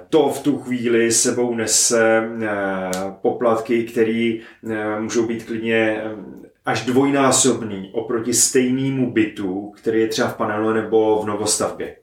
To 0.08 0.28
v 0.28 0.42
tu 0.42 0.58
chvíli 0.58 1.12
sebou 1.12 1.54
nese 1.54 2.30
eh, 2.42 2.48
poplatky, 3.22 3.84
které 3.84 4.38
eh, 4.70 5.00
můžou 5.00 5.26
být 5.26 5.44
klidně 5.44 6.02
až 6.66 6.84
dvojnásobný 6.84 7.90
oproti 7.92 8.34
stejnému 8.34 9.12
bytu, 9.12 9.72
který 9.76 10.00
je 10.00 10.08
třeba 10.08 10.28
v 10.28 10.36
panelu 10.36 10.72
nebo 10.72 11.22
v 11.22 11.26
novostavbě. 11.26 11.96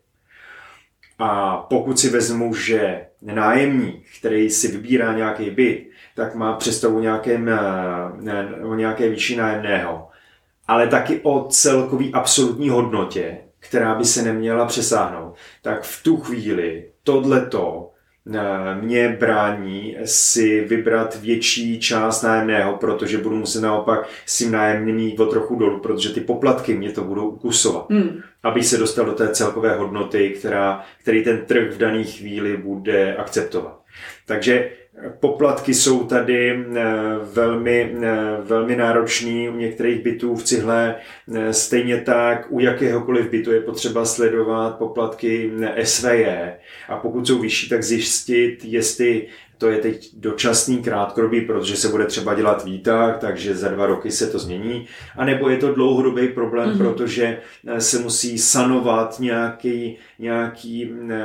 A 1.19 1.57
pokud 1.57 1.99
si 1.99 2.09
vezmu, 2.09 2.55
že 2.55 3.05
nájemník, 3.21 4.05
který 4.19 4.49
si 4.49 4.67
vybírá 4.71 5.13
nějaký 5.13 5.49
byt, 5.49 5.89
tak 6.15 6.35
má 6.35 6.53
představu 6.53 6.99
nějakém, 6.99 7.51
o 8.63 8.75
nějaké 8.75 9.09
výši 9.09 9.35
nájemného, 9.35 10.07
ale 10.67 10.87
taky 10.87 11.19
o 11.23 11.47
celkové 11.49 12.05
absolutní 12.13 12.69
hodnotě, 12.69 13.37
která 13.59 13.95
by 13.95 14.05
se 14.05 14.21
neměla 14.21 14.65
přesáhnout, 14.65 15.35
tak 15.61 15.83
v 15.83 16.03
tu 16.03 16.17
chvíli 16.17 16.85
tohleto 17.07 17.91
eh, 18.33 18.41
mě 18.81 19.17
brání 19.19 19.97
si 20.03 20.61
vybrat 20.61 21.21
větší 21.21 21.79
část 21.79 22.21
nájemného, 22.21 22.77
protože 22.77 23.17
budu 23.17 23.35
muset 23.35 23.61
naopak 23.61 24.09
s 24.25 24.37
tím 24.37 24.51
nájemným 24.51 24.99
jít 24.99 25.19
o 25.19 25.25
trochu 25.25 25.55
dolů, 25.55 25.79
protože 25.79 26.13
ty 26.13 26.21
poplatky 26.21 26.77
mě 26.77 26.91
to 26.91 27.03
budou 27.03 27.29
ukusovat. 27.29 27.89
Hmm. 27.89 28.19
Aby 28.43 28.63
se 28.63 28.77
dostal 28.77 29.05
do 29.05 29.11
té 29.11 29.29
celkové 29.29 29.75
hodnoty, 29.75 30.29
která, 30.29 30.83
který 31.01 31.23
ten 31.23 31.45
trh 31.45 31.73
v 31.73 31.77
dané 31.77 32.03
chvíli 32.03 32.57
bude 32.57 33.15
akceptovat. 33.15 33.81
Takže 34.25 34.69
Poplatky 35.19 35.73
jsou 35.73 36.03
tady 36.03 36.51
eh, 36.51 36.83
velmi, 37.33 37.95
eh, 38.01 38.17
velmi 38.41 38.75
náročný 38.75 39.49
u 39.49 39.55
některých 39.55 40.03
bytů 40.03 40.35
v 40.35 40.43
cihle. 40.43 40.95
Eh, 41.35 41.53
stejně 41.53 42.01
tak 42.01 42.47
u 42.49 42.59
jakéhokoliv 42.59 43.29
bytu 43.29 43.51
je 43.51 43.61
potřeba 43.61 44.05
sledovat 44.05 44.77
poplatky 44.77 45.51
SVJ 45.83 46.25
a 46.89 46.97
pokud 46.97 47.27
jsou 47.27 47.39
vyšší, 47.39 47.69
tak 47.69 47.83
zjistit, 47.83 48.57
jestli 48.63 49.27
to 49.57 49.69
je 49.69 49.77
teď 49.77 50.09
dočasný 50.13 50.77
krátkodobý, 50.83 51.41
protože 51.41 51.75
se 51.75 51.87
bude 51.87 52.05
třeba 52.05 52.33
dělat 52.33 52.65
výtah, 52.65 53.19
takže 53.19 53.55
za 53.55 53.69
dva 53.69 53.85
roky 53.85 54.11
se 54.11 54.27
to 54.27 54.39
změní. 54.39 54.87
A 55.17 55.25
nebo 55.25 55.49
je 55.49 55.57
to 55.57 55.73
dlouhodobý 55.73 56.27
problém, 56.27 56.69
mm-hmm. 56.69 56.77
protože 56.77 57.37
eh, 57.67 57.81
se 57.81 57.99
musí 57.99 58.37
sanovat 58.37 59.19
nějaký, 59.19 59.97
nějaký 60.19 60.93
e, 61.09 61.17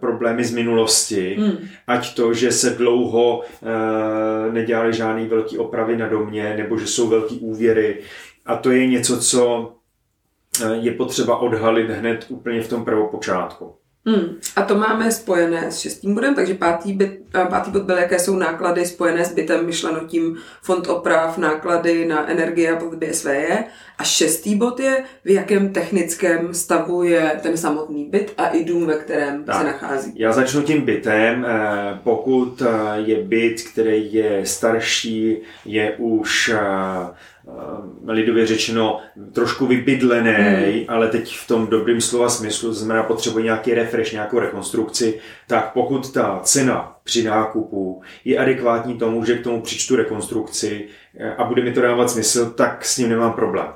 problémy 0.00 0.44
z 0.44 0.54
minulosti. 0.54 1.36
Mm. 1.38 1.68
Ať 1.86 2.14
to, 2.14 2.34
že 2.34 2.52
se 2.52 2.70
dlouho 2.70 3.42
e, 3.42 4.52
nedělali 4.52 4.92
žádný 4.92 5.26
velký 5.26 5.58
opravy 5.58 5.96
na 5.96 6.08
domě, 6.08 6.54
nebo 6.56 6.78
že 6.78 6.86
jsou 6.86 7.08
velký 7.08 7.38
úvěry. 7.38 7.98
A 8.46 8.56
to 8.56 8.70
je 8.70 8.86
něco, 8.86 9.20
co 9.20 9.72
je 10.72 10.92
potřeba 10.92 11.36
odhalit 11.36 11.90
hned 11.90 12.26
úplně 12.28 12.62
v 12.62 12.68
tom 12.68 12.84
prvopočátku. 12.84 13.74
Hmm. 14.06 14.40
A 14.56 14.62
to 14.62 14.74
máme 14.74 15.12
spojené 15.12 15.72
s 15.72 15.78
šestým 15.78 16.14
bodem, 16.14 16.34
takže 16.34 16.54
pátý, 16.54 16.92
byt, 16.92 17.20
pátý 17.48 17.70
bod 17.70 17.82
byl, 17.82 17.96
jaké 17.98 18.18
jsou 18.18 18.36
náklady 18.36 18.86
spojené 18.86 19.24
s 19.24 19.34
bytem, 19.34 19.66
myšleno 19.66 20.00
tím 20.00 20.36
fond 20.62 20.86
oprav, 20.88 21.38
náklady 21.38 22.06
na 22.06 22.30
energie 22.30 22.72
a 22.72 22.76
platby 22.76 23.14
SVJ. 23.14 23.64
A 23.98 24.04
šestý 24.04 24.56
bod 24.56 24.80
je, 24.80 25.04
v 25.24 25.30
jakém 25.30 25.72
technickém 25.72 26.54
stavu 26.54 27.02
je 27.02 27.40
ten 27.42 27.56
samotný 27.56 28.04
byt 28.04 28.32
a 28.38 28.48
i 28.48 28.64
dům, 28.64 28.86
ve 28.86 28.94
kterém 28.94 29.44
tak. 29.44 29.58
se 29.58 29.64
nachází. 29.64 30.12
Já 30.16 30.32
začnu 30.32 30.62
tím 30.62 30.80
bytem. 30.80 31.46
Eh, 31.48 31.98
pokud 32.02 32.62
eh, 32.62 32.68
je 32.96 33.22
byt, 33.22 33.62
který 33.72 34.14
je 34.14 34.46
starší, 34.46 35.36
je 35.64 35.94
už 35.98 36.48
eh, 36.54 36.58
Eh, 36.58 37.14
lidově 38.06 38.46
řečeno 38.46 39.00
trošku 39.32 39.66
vybydlený, 39.66 40.30
hmm. 40.30 40.84
ale 40.88 41.08
teď 41.08 41.36
v 41.36 41.46
tom 41.46 41.66
dobrým 41.66 42.00
slova 42.00 42.28
smyslu, 42.28 42.68
to 42.68 42.74
znamená 42.74 43.02
potřebuje 43.02 43.44
nějaký 43.44 43.74
refresh, 43.74 44.12
nějakou 44.12 44.38
rekonstrukci, 44.38 45.20
tak 45.46 45.72
pokud 45.72 46.12
ta 46.12 46.40
cena 46.42 46.96
při 47.04 47.24
nákupu 47.24 48.02
je 48.24 48.38
adekvátní 48.38 48.98
tomu, 48.98 49.24
že 49.24 49.38
k 49.38 49.44
tomu 49.44 49.62
přičtu 49.62 49.96
rekonstrukci 49.96 50.88
eh, 51.18 51.34
a 51.34 51.44
bude 51.44 51.62
mi 51.62 51.72
to 51.72 51.80
dávat 51.80 52.10
smysl, 52.10 52.50
tak 52.50 52.84
s 52.84 52.98
ním 52.98 53.08
nemám 53.08 53.32
problém. 53.32 53.66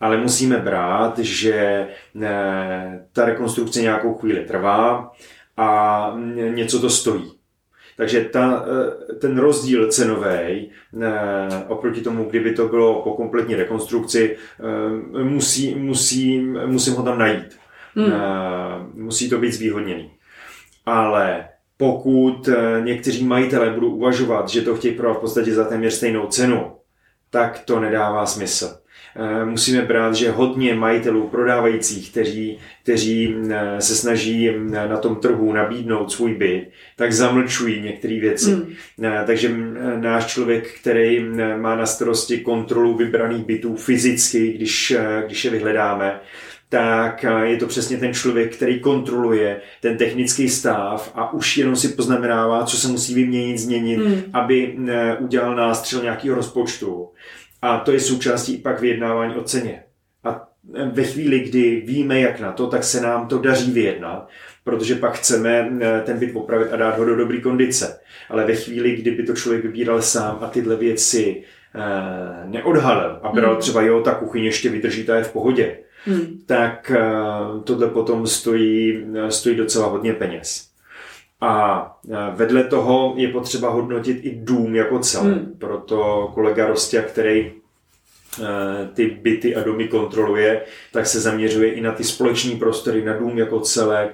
Ale 0.00 0.16
musíme 0.16 0.56
brát, 0.56 1.18
že 1.18 1.88
eh, 2.22 3.06
ta 3.12 3.24
rekonstrukce 3.24 3.82
nějakou 3.82 4.14
chvíli 4.14 4.44
trvá 4.44 5.12
a 5.56 6.12
něco 6.54 6.80
to 6.80 6.90
stojí. 6.90 7.37
Takže 7.98 8.24
ta, 8.24 8.64
eh, 8.66 9.14
ten 9.14 9.38
rozdíl 9.38 9.90
cenový 9.90 10.26
eh, 10.30 11.64
oproti 11.68 12.00
tomu, 12.00 12.24
kdyby 12.24 12.52
to 12.52 12.68
bylo 12.68 13.02
po 13.02 13.12
kompletní 13.12 13.54
rekonstrukci, 13.54 14.36
eh, 14.36 15.22
musí, 15.22 15.74
musí, 15.74 16.38
musím 16.66 16.94
ho 16.94 17.02
tam 17.02 17.18
najít. 17.18 17.58
Hmm. 17.94 18.12
Musí 18.94 19.30
to 19.30 19.38
být 19.38 19.52
zvýhodněný. 19.52 20.10
Ale 20.86 21.48
pokud 21.76 22.48
někteří 22.84 23.24
majitelé 23.24 23.70
budou 23.70 23.90
uvažovat, 23.90 24.48
že 24.48 24.62
to 24.62 24.76
chtějí 24.76 24.94
prodat 24.94 25.14
v 25.14 25.20
podstatě 25.20 25.54
za 25.54 25.64
téměř 25.64 25.94
stejnou 25.94 26.26
cenu, 26.26 26.72
tak 27.30 27.58
to 27.64 27.80
nedává 27.80 28.26
smysl. 28.26 28.78
Eh, 29.16 29.44
musíme 29.44 29.82
brát, 29.82 30.14
že 30.14 30.30
hodně 30.30 30.74
majitelů 30.74 31.28
prodávajících, 31.28 32.10
kteří, 32.10 32.58
kteří 32.82 33.36
eh, 33.50 33.80
se 33.80 33.94
snaží 33.94 34.48
eh, 34.48 34.88
na 34.88 34.96
tom 34.96 35.16
trhu 35.16 35.52
nabídnout 35.52 36.12
svůj 36.12 36.34
byt, 36.34 36.70
tak 36.96 37.12
zamlčují 37.12 37.82
některé 37.82 38.20
věci. 38.20 38.50
Mm. 38.50 38.74
Takže 39.26 39.50
náš 39.96 40.26
člověk, 40.26 40.80
který 40.80 41.26
má 41.56 41.76
na 41.76 41.86
starosti 41.86 42.38
kontrolu 42.38 42.96
vybraných 42.96 43.44
bytů 43.44 43.76
fyzicky, 43.76 44.52
když, 44.52 44.96
když 45.26 45.44
je 45.44 45.50
vyhledáme, 45.50 46.20
tak 46.68 47.24
je 47.42 47.56
to 47.56 47.66
přesně 47.66 47.96
ten 47.96 48.14
člověk, 48.14 48.56
který 48.56 48.80
kontroluje 48.80 49.60
ten 49.80 49.96
technický 49.96 50.48
stav 50.48 51.12
a 51.14 51.32
už 51.32 51.56
jenom 51.56 51.76
si 51.76 51.88
poznamenává, 51.88 52.64
co 52.64 52.76
se 52.76 52.88
musí 52.88 53.14
vyměnit, 53.14 53.58
změnit, 53.58 53.96
mm. 53.96 54.22
aby 54.32 54.76
udělal 55.20 55.56
nástřel 55.56 56.02
nějakého 56.02 56.36
rozpočtu. 56.36 57.08
A 57.62 57.78
to 57.78 57.92
je 57.92 58.00
součástí 58.00 58.56
pak 58.56 58.80
vyjednávání 58.80 59.34
o 59.34 59.42
ceně. 59.42 59.82
A 60.24 60.48
ve 60.92 61.04
chvíli, 61.04 61.40
kdy 61.40 61.82
víme, 61.86 62.20
jak 62.20 62.40
na 62.40 62.52
to, 62.52 62.66
tak 62.66 62.84
se 62.84 63.00
nám 63.00 63.28
to 63.28 63.38
daří 63.38 63.72
vyjednat, 63.72 64.28
protože 64.64 64.94
pak 64.94 65.14
chceme 65.14 65.70
eh, 65.80 66.02
ten 66.06 66.18
byt 66.18 66.30
opravit 66.34 66.72
a 66.72 66.76
dát 66.76 66.98
ho 66.98 67.04
do 67.04 67.16
dobré 67.16 67.40
kondice. 67.40 68.00
Ale 68.28 68.44
ve 68.44 68.54
chvíli, 68.54 68.96
kdyby 68.96 69.22
to 69.22 69.34
člověk 69.34 69.62
vybíral 69.62 70.02
sám 70.02 70.38
a 70.40 70.46
tyhle 70.46 70.76
věci 70.76 71.42
eh, 71.74 72.48
neodhalil 72.48 73.20
a 73.22 73.32
bral 73.32 73.52
hmm. 73.52 73.60
třeba, 73.60 73.82
jo, 73.82 74.00
ta 74.00 74.14
kuchyně 74.14 74.48
ještě 74.48 74.68
vydrží, 74.68 75.04
ta 75.04 75.16
je 75.16 75.24
v 75.24 75.32
pohodě, 75.32 75.78
hmm. 76.04 76.40
tak 76.46 76.92
eh, 76.96 77.02
tohle 77.64 77.86
potom 77.86 78.26
stojí, 78.26 79.06
stojí 79.28 79.56
docela 79.56 79.88
hodně 79.88 80.12
peněz. 80.12 80.67
A 81.40 81.98
vedle 82.34 82.64
toho 82.64 83.14
je 83.16 83.28
potřeba 83.28 83.70
hodnotit 83.70 84.18
i 84.22 84.30
dům 84.34 84.74
jako 84.74 84.98
celé. 84.98 85.32
Hmm. 85.32 85.54
Proto 85.58 86.30
kolega 86.34 86.66
Rostia, 86.66 87.02
který 87.02 87.52
ty 88.94 89.06
byty 89.06 89.56
a 89.56 89.62
domy 89.62 89.88
kontroluje, 89.88 90.62
tak 90.92 91.06
se 91.06 91.20
zaměřuje 91.20 91.72
i 91.72 91.80
na 91.80 91.92
ty 91.92 92.04
společní 92.04 92.56
prostory, 92.56 93.04
na 93.04 93.16
dům 93.16 93.38
jako 93.38 93.60
celé, 93.60 94.10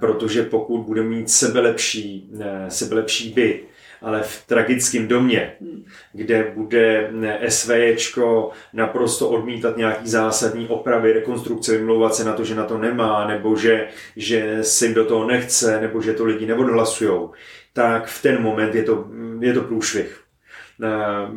protože 0.00 0.42
pokud 0.42 0.78
bude 0.78 1.02
mít 1.02 1.30
sebelepší, 1.30 2.30
sebelepší 2.68 3.30
byt, 3.30 3.64
ale 4.02 4.22
v 4.22 4.46
tragickém 4.46 5.08
domě, 5.08 5.52
hmm. 5.60 5.84
kde 6.12 6.52
bude 6.54 7.10
SVJčko 7.48 8.50
naprosto 8.72 9.28
odmítat 9.28 9.76
nějaký 9.76 10.08
zásadní 10.08 10.68
opravy, 10.68 11.12
rekonstrukce, 11.12 11.78
vymlouvat 11.78 12.14
se 12.14 12.24
na 12.24 12.32
to, 12.32 12.44
že 12.44 12.54
na 12.54 12.64
to 12.64 12.78
nemá, 12.78 13.26
nebo 13.26 13.56
že, 13.56 13.88
že 14.16 14.64
si 14.64 14.94
do 14.94 15.04
toho 15.04 15.26
nechce, 15.26 15.80
nebo 15.80 16.02
že 16.02 16.12
to 16.12 16.24
lidi 16.24 16.46
neodhlasujou, 16.46 17.30
tak 17.72 18.06
v 18.06 18.22
ten 18.22 18.42
moment 18.42 18.74
je 18.74 18.82
to, 18.82 19.08
je 19.40 19.52
to 19.52 19.60
průšvih. 19.60 20.20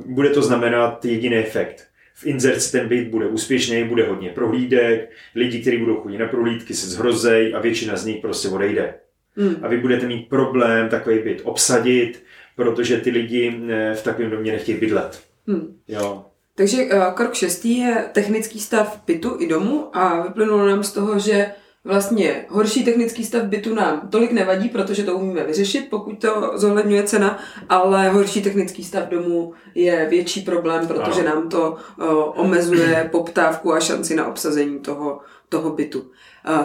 Bude 0.06 0.30
to 0.30 0.42
znamenat 0.42 1.06
jediný 1.06 1.36
efekt. 1.36 1.88
v 2.14 2.26
inzerci 2.26 2.72
ten 2.72 2.88
byt 2.88 3.08
bude 3.08 3.28
úspěšný, 3.28 3.84
bude 3.84 4.08
hodně 4.08 4.30
prohlídek, 4.30 5.12
lidi, 5.36 5.62
kteří 5.62 5.78
budou 5.78 5.96
chodit 5.96 6.18
na 6.18 6.28
prohlídky, 6.28 6.74
se 6.74 6.88
zhrozej 6.88 7.54
a 7.56 7.60
většina 7.60 7.96
z 7.96 8.06
nich 8.06 8.22
prostě 8.22 8.48
odejde. 8.48 8.94
Hmm. 9.36 9.56
A 9.62 9.68
vy 9.68 9.78
budete 9.78 10.08
mít 10.08 10.30
problém 10.30 10.90
takový 10.90 11.20
byt 11.20 11.42
obsadit, 11.44 12.24
protože 12.56 12.98
ty 12.98 13.10
lidi 13.10 13.62
eh, 13.70 13.94
v 13.94 14.04
takovém 14.04 14.32
domě 14.32 14.52
nechtějí 14.52 14.78
bydlet. 14.78 15.22
Hmm. 15.48 15.78
Jo. 15.88 16.26
Takže 16.56 16.86
uh, 16.86 17.14
krok 17.14 17.34
šestý 17.34 17.78
je 17.78 18.06
technický 18.12 18.60
stav 18.60 19.02
bytu 19.08 19.36
i 19.40 19.48
domu 19.48 19.98
a 19.98 20.22
vyplynulo 20.22 20.68
nám 20.68 20.84
z 20.84 20.92
toho, 20.92 21.20
že 21.20 21.52
vlastně 21.84 22.46
horší 22.50 22.84
technický 22.84 23.26
stav 23.26 23.44
bytu 23.44 23.76
nám 23.76 24.08
tolik 24.10 24.32
nevadí, 24.32 24.70
protože 24.70 25.04
to 25.04 25.16
umíme 25.16 25.44
vyřešit, 25.44 25.88
pokud 25.90 26.22
to 26.22 26.52
zohledňuje 26.56 27.04
cena, 27.04 27.40
ale 27.70 28.10
horší 28.10 28.42
technický 28.42 28.84
stav 28.84 29.10
domu 29.10 29.54
je 29.76 30.08
větší 30.10 30.42
problém, 30.42 30.88
protože 30.88 31.22
ano. 31.22 31.36
nám 31.36 31.50
to 31.50 31.72
uh, 31.72 32.40
omezuje 32.40 33.10
poptávku 33.12 33.74
a 33.74 33.80
šanci 33.80 34.16
na 34.16 34.28
obsazení 34.28 34.80
toho, 34.80 35.20
toho 35.50 35.70
bytu. 35.70 36.12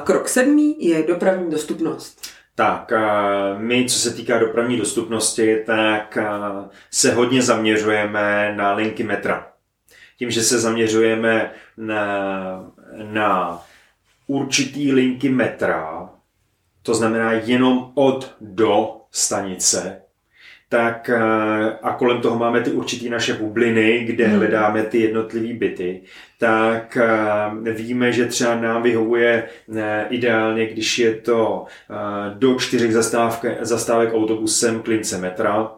Krok 0.04 0.28
sedmý 0.28 0.87
je 0.87 1.02
dopravní 1.02 1.50
dostupnost. 1.50 2.21
Tak 2.58 2.92
my, 3.58 3.84
co 3.84 3.98
se 3.98 4.14
týká 4.14 4.38
dopravní 4.38 4.76
dostupnosti, 4.76 5.62
tak 5.66 6.18
se 6.90 7.14
hodně 7.14 7.42
zaměřujeme 7.42 8.54
na 8.56 8.72
linky 8.72 9.04
metra. 9.04 9.52
Tím, 10.18 10.30
že 10.30 10.42
se 10.42 10.58
zaměřujeme 10.58 11.50
na, 11.76 12.72
na 13.02 13.62
určitý 14.26 14.92
linky 14.92 15.28
metra, 15.28 16.10
to 16.82 16.94
znamená 16.94 17.32
jenom 17.32 17.92
od 17.94 18.34
do 18.40 18.96
stanice, 19.10 20.02
tak 20.68 21.10
eh, 21.10 21.18
a 21.82 21.92
kolem 21.92 22.20
toho 22.20 22.38
máme 22.38 22.60
ty 22.60 22.70
určitý 22.70 23.08
naše 23.08 23.34
bubliny, 23.34 24.04
kde 24.04 24.26
hmm. 24.26 24.37
hledáme 24.37 24.82
ty 24.82 24.98
jednotlivé 24.98 25.54
byty, 25.54 26.00
tak 26.38 26.96
eh, 27.66 27.72
víme, 27.72 28.12
že 28.12 28.26
třeba 28.26 28.54
nám 28.54 28.82
vyhovuje 28.82 29.48
eh, 29.76 30.06
ideálně, 30.10 30.66
když 30.66 30.98
je 30.98 31.14
to 31.14 31.66
do 32.34 32.54
čtyřech 32.54 32.92
zastávek, 32.92 33.58
zastávek 33.60 34.14
autobusem 34.14 34.82
klince 34.82 35.18
metra, 35.18 35.72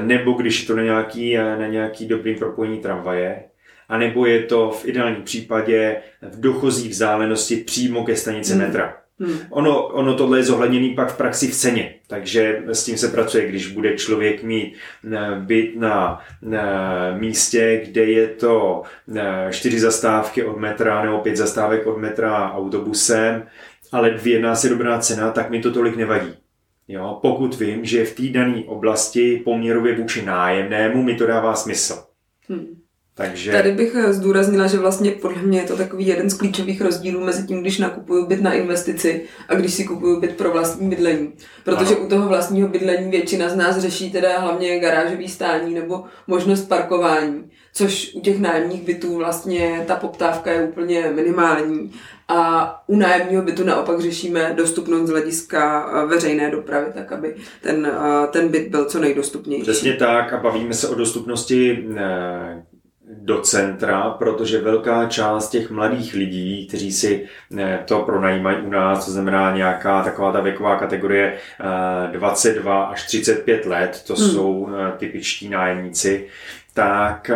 nebo 0.00 0.32
když 0.32 0.60
je 0.60 0.66
to 0.66 0.76
na 0.76 0.82
nějaký, 0.82 1.36
na 1.36 1.66
nějaký 1.66 2.06
dobrý 2.06 2.34
propojení 2.34 2.78
tramvaje, 2.78 3.44
a 3.88 3.98
nebo 3.98 4.26
je 4.26 4.42
to 4.42 4.70
v 4.70 4.88
ideálním 4.88 5.22
případě 5.22 5.96
v 6.22 6.40
dochozí 6.40 6.88
vzdálenosti 6.88 7.56
přímo 7.56 8.04
ke 8.04 8.16
stanici 8.16 8.52
hmm. 8.52 8.62
metra. 8.62 8.96
Hmm. 9.20 9.38
Ono, 9.50 9.86
ono 9.86 10.14
tohle 10.14 10.38
je 10.38 10.44
zohledněný 10.44 10.94
pak 10.94 11.12
v 11.12 11.16
praxi 11.16 11.48
v 11.48 11.54
ceně, 11.54 11.94
takže 12.06 12.62
s 12.66 12.84
tím 12.84 12.98
se 12.98 13.08
pracuje, 13.08 13.48
když 13.48 13.72
bude 13.72 13.96
člověk 13.96 14.42
mít 14.42 14.74
eh, 15.12 15.18
byt 15.38 15.76
na, 15.76 16.20
na 16.42 16.62
místě, 17.18 17.82
kde 17.84 18.04
je 18.04 18.26
to 18.26 18.82
eh, 19.16 19.48
čtyři 19.50 19.80
zastávky 19.80 20.44
od 20.44 20.58
metra 20.58 21.04
nebo 21.04 21.18
pět 21.18 21.36
zastávek 21.36 21.86
od 21.86 21.98
metra 21.98 22.52
autobusem, 22.52 23.46
ale 23.92 24.10
vyjedná 24.10 24.54
se 24.54 24.68
dobrá 24.68 24.98
cena, 24.98 25.30
tak 25.30 25.50
mi 25.50 25.60
to 25.60 25.72
tolik 25.72 25.96
nevadí. 25.96 26.34
Jo, 26.88 27.18
pokud 27.22 27.58
vím, 27.58 27.84
že 27.84 28.04
v 28.04 28.14
té 28.14 28.22
dané 28.22 28.62
oblasti 28.66 29.42
poměrově 29.44 29.96
vůči 29.96 30.24
nájemnému 30.24 31.02
mi 31.02 31.14
to 31.14 31.26
dává 31.26 31.54
smysl. 31.54 32.04
Hmm. 32.48 32.80
Takže... 33.18 33.52
Tady 33.52 33.72
bych 33.72 33.94
eh, 33.94 34.12
zdůraznila, 34.12 34.66
že 34.66 34.78
vlastně 34.78 35.10
podle 35.10 35.42
mě 35.42 35.58
je 35.60 35.66
to 35.66 35.76
takový 35.76 36.06
jeden 36.06 36.30
z 36.30 36.38
klíčových 36.38 36.80
rozdílů 36.80 37.24
mezi 37.24 37.46
tím, 37.46 37.60
když 37.60 37.78
nakupuju 37.78 38.26
byt 38.26 38.42
na 38.42 38.52
investici 38.52 39.22
a 39.48 39.54
když 39.54 39.74
si 39.74 39.84
kupuju 39.84 40.20
byt 40.20 40.36
pro 40.36 40.50
vlastní 40.50 40.88
bydlení. 40.88 41.32
Protože 41.64 41.96
ano. 41.96 42.04
u 42.04 42.08
toho 42.08 42.28
vlastního 42.28 42.68
bydlení 42.68 43.10
většina 43.10 43.48
z 43.48 43.56
nás 43.56 43.78
řeší 43.78 44.10
teda 44.10 44.38
hlavně 44.38 44.78
garážový 44.78 45.28
stání 45.28 45.74
nebo 45.74 46.04
možnost 46.26 46.68
parkování, 46.68 47.50
což 47.72 48.14
u 48.14 48.20
těch 48.20 48.40
nájemních 48.40 48.82
bytů 48.82 49.16
vlastně 49.16 49.84
ta 49.86 49.96
poptávka 49.96 50.52
je 50.52 50.62
úplně 50.62 51.12
minimální. 51.14 51.92
A 52.28 52.74
u 52.86 52.96
nájemního 52.96 53.42
bytu 53.42 53.64
naopak 53.64 54.00
řešíme 54.00 54.52
dostupnost 54.56 55.06
z 55.06 55.10
hlediska 55.10 55.90
eh, 55.92 56.06
veřejné 56.06 56.50
dopravy, 56.50 56.86
tak 56.94 57.12
aby 57.12 57.34
ten, 57.62 57.86
eh, 57.86 58.26
ten 58.26 58.48
byt 58.48 58.68
byl 58.68 58.84
co 58.84 59.00
nejdostupnější. 59.00 59.62
Přesně 59.62 59.92
tak 59.92 60.32
a 60.32 60.36
bavíme 60.36 60.74
se 60.74 60.88
o 60.88 60.94
dostupnosti 60.94 61.88
do 63.10 63.40
centra, 63.40 64.10
protože 64.10 64.60
velká 64.60 65.06
část 65.06 65.48
těch 65.48 65.70
mladých 65.70 66.14
lidí, 66.14 66.66
kteří 66.66 66.92
si 66.92 67.28
eh, 67.58 67.82
to 67.84 67.98
pronajímají 68.02 68.56
u 68.56 68.70
nás, 68.70 69.04
to 69.04 69.10
znamená 69.10 69.56
nějaká 69.56 70.02
taková 70.02 70.32
ta 70.32 70.40
věková 70.40 70.76
kategorie 70.76 71.38
22 72.12 72.84
eh, 72.84 72.92
až 72.92 73.06
35 73.06 73.66
let, 73.66 74.02
to 74.06 74.14
hmm. 74.14 74.28
jsou 74.28 74.68
eh, 74.68 74.98
typičtí 74.98 75.48
nájemníci, 75.48 76.26
tak 76.78 77.30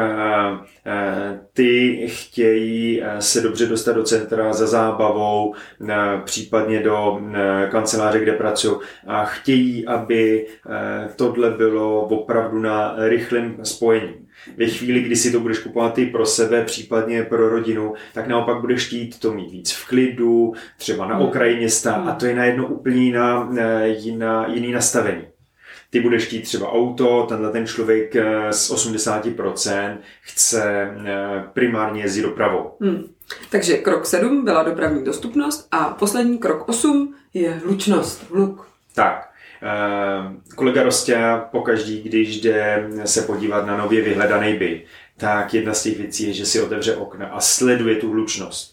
ty 1.52 2.06
chtějí 2.08 3.02
se 3.18 3.40
dobře 3.40 3.66
dostat 3.66 3.92
do 3.92 4.02
centra 4.02 4.52
za 4.52 4.66
zábavou, 4.66 5.54
případně 6.24 6.82
do 6.82 7.20
kanceláře, 7.70 8.20
kde 8.20 8.32
pracují 8.32 8.76
a 9.06 9.24
chtějí, 9.24 9.86
aby 9.86 10.46
tohle 11.16 11.50
bylo 11.50 12.00
opravdu 12.00 12.58
na 12.58 12.94
rychlém 12.98 13.56
spojení 13.62 14.14
ve 14.56 14.66
chvíli, 14.66 15.00
kdy 15.00 15.16
si 15.16 15.32
to 15.32 15.40
budeš 15.40 15.58
kupovat 15.58 15.94
ty 15.94 16.06
pro 16.06 16.26
sebe, 16.26 16.64
případně 16.64 17.22
pro 17.22 17.48
rodinu, 17.48 17.94
tak 18.14 18.26
naopak 18.26 18.60
budeš 18.60 18.86
chtít 18.86 19.18
to 19.18 19.32
mít 19.32 19.50
víc 19.50 19.72
v 19.72 19.88
klidu, 19.88 20.52
třeba 20.78 21.06
na 21.06 21.14
hmm. 21.14 21.24
okraji 21.24 21.56
města 21.56 21.94
a 21.94 22.14
to 22.14 22.26
je 22.26 22.34
najednou 22.34 22.66
úplně 22.66 23.04
jiná, 23.04 23.50
eh, 23.58 23.88
jiná, 23.88 24.46
jiný 24.46 24.72
nastavení. 24.72 25.31
Ty 25.92 26.00
budeš 26.00 26.24
chtít 26.24 26.42
třeba 26.42 26.72
auto, 26.72 27.26
tenhle 27.28 27.50
ten 27.50 27.66
člověk 27.66 28.16
eh, 28.16 28.52
z 28.52 28.70
80% 28.70 29.96
chce 30.20 30.62
eh, 31.06 31.44
primárně 31.52 32.02
jezdit 32.02 32.22
dopravou. 32.22 32.76
Hmm. 32.80 33.04
Takže 33.50 33.76
krok 33.76 34.06
7 34.06 34.44
byla 34.44 34.62
dopravní 34.62 35.04
dostupnost 35.04 35.68
a 35.70 35.84
poslední 35.84 36.38
krok 36.38 36.68
8 36.68 37.14
je 37.34 37.50
hlučnost, 37.50 38.30
hluk. 38.30 38.68
Tak, 38.94 39.32
Eh, 39.62 40.54
kolega 40.54 40.82
Rostě 40.82 41.18
pokaždý, 41.50 42.02
když 42.02 42.40
jde 42.40 42.88
se 43.04 43.22
podívat 43.22 43.66
na 43.66 43.76
nově 43.76 44.02
vyhledaný 44.02 44.54
byt, 44.54 44.84
tak 45.16 45.54
jedna 45.54 45.74
z 45.74 45.82
těch 45.82 45.98
věcí 45.98 46.26
je, 46.26 46.32
že 46.32 46.46
si 46.46 46.62
otevře 46.62 46.96
okna 46.96 47.26
a 47.26 47.40
sleduje 47.40 47.96
tu 47.96 48.10
hlučnost. 48.10 48.71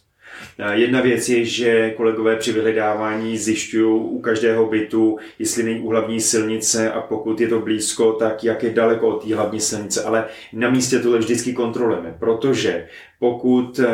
Eh, 0.59 0.75
jedna 0.75 1.01
věc 1.01 1.29
je, 1.29 1.45
že 1.45 1.91
kolegové 1.91 2.35
při 2.35 2.51
vyhledávání 2.51 3.37
zjišťují 3.37 4.01
u 4.01 4.19
každého 4.19 4.65
bytu, 4.65 5.17
jestli 5.39 5.63
není 5.63 5.79
u 5.79 5.89
hlavní 5.89 6.21
silnice 6.21 6.91
a 6.91 7.01
pokud 7.01 7.41
je 7.41 7.47
to 7.47 7.59
blízko, 7.59 8.11
tak 8.11 8.43
jak 8.43 8.63
je 8.63 8.69
daleko 8.69 9.07
od 9.07 9.23
té 9.23 9.35
hlavní 9.35 9.59
silnice. 9.59 10.03
Ale 10.03 10.25
na 10.53 10.69
místě 10.69 10.99
tohle 10.99 11.19
vždycky 11.19 11.53
kontrolujeme, 11.53 12.15
protože 12.19 12.87
pokud 13.19 13.79
eh, 13.79 13.87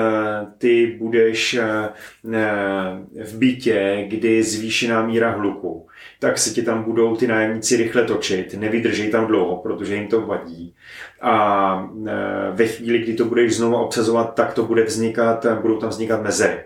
ty 0.58 0.95
budeš 0.99 1.60
v 3.23 3.38
bytě, 3.38 4.05
kdy 4.08 4.34
je 4.34 4.43
zvýšená 4.43 5.05
míra 5.05 5.31
hluku, 5.31 5.88
tak 6.19 6.38
se 6.38 6.49
ti 6.49 6.62
tam 6.62 6.84
budou 6.84 7.15
ty 7.15 7.28
nájemníci 7.28 7.78
rychle 7.78 8.04
točit, 8.04 8.54
nevydrží 8.54 9.12
tam 9.12 9.28
dlouho, 9.28 9.58
protože 9.58 9.95
jim 9.95 10.08
to 10.08 10.21
vadí. 10.21 10.75
A 11.21 11.89
e, 12.08 12.12
ve 12.51 12.67
chvíli, 12.67 12.99
kdy 12.99 13.13
to 13.13 13.25
budeš 13.25 13.56
znovu 13.56 13.75
obsazovat, 13.75 14.36
tak 14.36 14.54
to 14.54 14.63
bude 14.63 14.84
vznikat, 14.84 15.45
budou 15.62 15.78
tam 15.78 15.89
vznikat 15.89 16.21
mezery. 16.21 16.60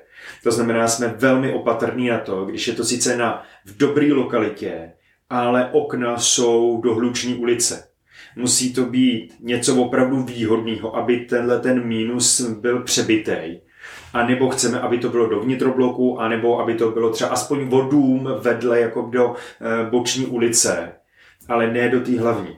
To 0.43 0.51
znamená, 0.51 0.87
jsme 0.87 1.07
velmi 1.07 1.53
opatrní 1.53 2.09
na 2.09 2.19
to, 2.19 2.45
když 2.45 2.67
je 2.67 2.73
to 2.73 2.83
sice 2.83 3.17
na, 3.17 3.43
v 3.65 3.77
dobré 3.77 4.13
lokalitě, 4.13 4.91
ale 5.29 5.69
okna 5.71 6.17
jsou 6.17 6.81
do 6.83 6.95
hluční 6.95 7.35
ulice. 7.35 7.83
Musí 8.35 8.73
to 8.73 8.85
být 8.85 9.33
něco 9.39 9.75
opravdu 9.75 10.23
výhodného, 10.23 10.95
aby 10.95 11.19
tenhle 11.19 11.59
ten 11.59 11.87
mínus 11.87 12.41
byl 12.41 12.83
přebytej 12.83 13.61
a 14.13 14.27
nebo 14.27 14.49
chceme, 14.49 14.79
aby 14.79 14.97
to 14.97 15.09
bylo 15.09 15.27
do 15.27 15.39
vnitrobloku, 15.39 16.21
a 16.21 16.27
nebo 16.27 16.59
aby 16.59 16.73
to 16.73 16.91
bylo 16.91 17.09
třeba 17.09 17.29
aspoň 17.29 17.65
vodům 17.65 18.29
vedle 18.41 18.79
jako 18.79 19.01
do 19.01 19.35
e, 19.35 19.89
boční 19.89 20.25
ulice, 20.25 20.91
ale 21.47 21.73
ne 21.73 21.89
do 21.89 21.99
té 21.99 22.19
hlavní. 22.19 22.49
E, 22.49 22.57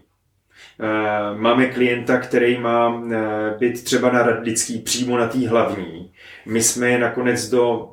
máme 1.38 1.66
klienta, 1.66 2.18
který 2.18 2.60
má 2.60 3.04
e, 3.12 3.58
byt 3.58 3.84
třeba 3.84 4.12
na 4.12 4.24
Radlický 4.24 4.80
přímo 4.80 5.18
na 5.18 5.28
té 5.28 5.48
hlavní. 5.48 6.12
My 6.46 6.64
jsme 6.64 6.90
je 6.90 7.00
nakonec 7.00 7.50
do 7.50 7.92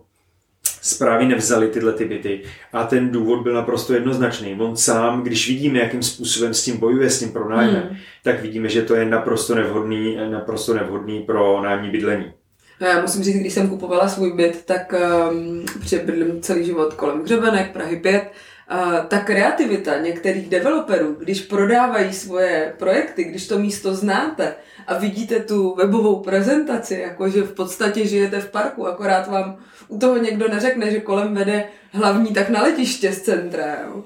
zprávy 0.83 1.27
nevzali 1.27 1.69
tyhle 1.69 1.93
ty 1.93 2.05
byty 2.05 2.43
a 2.73 2.85
ten 2.85 3.11
důvod 3.11 3.43
byl 3.43 3.55
naprosto 3.55 3.95
jednoznačný. 3.95 4.57
On 4.61 4.77
sám, 4.77 5.23
když 5.23 5.49
vidíme, 5.49 5.79
jakým 5.79 6.03
způsobem 6.03 6.55
s 6.55 6.65
tím 6.65 6.77
bojuje, 6.77 7.11
s 7.11 7.19
tím 7.19 7.33
pronájmem, 7.33 7.83
hmm. 7.83 7.97
tak 8.25 8.43
vidíme, 8.43 8.69
že 8.69 8.83
to 8.83 8.95
je 8.95 9.05
naprosto 9.05 9.55
nevhodný, 9.55 10.19
naprosto 10.31 10.75
nevhodný 10.75 11.21
pro 11.21 11.63
nájemní 11.63 11.91
bydlení. 11.91 12.33
No 12.81 12.87
já 12.87 13.01
musím 13.01 13.25
říct, 13.25 13.37
když 13.37 13.53
jsem 13.53 13.69
kupovala 13.69 14.09
svůj 14.09 14.33
byt, 14.33 14.63
tak 14.65 14.95
um, 15.31 15.65
bydlím 16.05 16.43
celý 16.43 16.65
život 16.65 16.95
kolem 16.95 17.23
Hřebenek, 17.23 17.73
Prahy 17.73 17.97
5, 17.97 18.33
Uh, 18.73 19.07
ta 19.09 19.19
kreativita 19.19 19.99
některých 19.99 20.49
developerů, 20.49 21.17
když 21.19 21.41
prodávají 21.41 22.13
svoje 22.13 22.75
projekty, 22.79 23.25
když 23.25 23.49
to 23.49 23.59
místo 23.59 23.95
znáte 23.95 24.55
a 24.87 24.99
vidíte 24.99 25.41
tu 25.41 25.75
webovou 25.75 26.21
prezentaci, 26.21 26.95
jakože 26.95 27.43
v 27.43 27.55
podstatě 27.55 28.07
žijete 28.07 28.41
v 28.41 28.51
parku, 28.51 28.87
akorát 28.87 29.29
vám 29.29 29.57
u 29.89 29.99
toho 29.99 30.17
někdo 30.17 30.49
neřekne, 30.49 30.91
že 30.91 31.01
kolem 31.01 31.35
vede 31.35 31.65
hlavní 31.93 32.35
tak 32.35 32.49
na 32.49 32.63
letiště 32.63 33.13
z 33.13 33.23
centra. 33.23 33.77
Jo. 33.87 34.05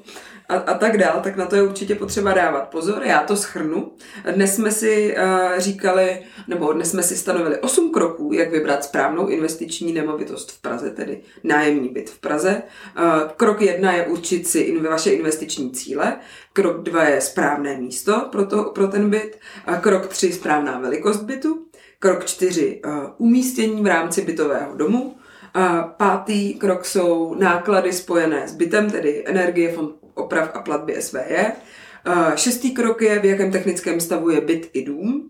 A, 0.53 0.57
a 0.57 0.79
tak 0.79 0.99
dál, 0.99 1.21
tak 1.23 1.37
na 1.37 1.47
to 1.47 1.57
je 1.57 1.63
určitě 1.63 1.95
potřeba 1.95 2.33
dávat 2.33 2.69
pozor. 2.69 3.03
Já 3.05 3.21
to 3.21 3.37
schrnu. 3.37 3.93
Dnes 4.35 4.55
jsme 4.55 4.71
si 4.71 5.17
uh, 5.17 5.59
říkali, 5.59 6.19
nebo 6.49 6.73
dnes 6.73 6.91
jsme 6.91 7.03
si 7.03 7.17
stanovili 7.17 7.59
8 7.59 7.93
kroků, 7.93 8.33
jak 8.33 8.51
vybrat 8.51 8.85
správnou 8.85 9.29
investiční 9.29 9.93
nemovitost 9.93 10.53
v 10.53 10.61
Praze, 10.61 10.91
tedy 10.91 11.21
nájemní 11.45 11.89
byt 11.89 12.11
v 12.11 12.19
Praze. 12.19 12.63
Uh, 12.99 13.31
krok 13.37 13.61
jedna 13.61 13.93
je 13.93 14.07
určit 14.07 14.47
si 14.47 14.59
in, 14.59 14.83
vaše 14.83 15.11
investiční 15.11 15.71
cíle. 15.71 16.17
Krok 16.53 16.83
dva 16.83 17.05
je 17.05 17.21
správné 17.21 17.77
místo 17.79 18.29
pro, 18.33 18.47
to, 18.47 18.65
pro 18.65 18.89
ten 18.89 19.11
byt. 19.11 19.39
A 19.67 19.77
krok 19.77 20.07
tři 20.07 20.33
správná 20.33 20.79
velikost 20.79 21.23
bytu. 21.23 21.67
Krok 21.99 22.25
čtyři 22.25 22.81
uh, 22.87 22.93
umístění 23.19 23.83
v 23.83 23.87
rámci 23.87 24.23
bytového 24.23 24.77
domu. 24.77 25.17
Pátý 25.97 26.55
krok 26.55 26.85
jsou 26.85 27.35
náklady 27.35 27.93
spojené 27.93 28.49
s 28.49 28.55
bytem, 28.55 28.91
tedy 28.91 29.25
energie, 29.27 29.73
fond 29.73 30.02
oprav 30.23 30.51
a 30.55 30.61
platby 30.61 31.03
SVJ. 31.03 31.37
Šestý 32.35 32.75
krok 32.75 33.03
je, 33.03 33.19
v 33.19 33.25
jakém 33.25 33.53
technickém 33.53 34.01
stavu 34.01 34.31
je 34.31 34.41
byt 34.41 34.71
i 34.73 34.85
dům. 34.85 35.29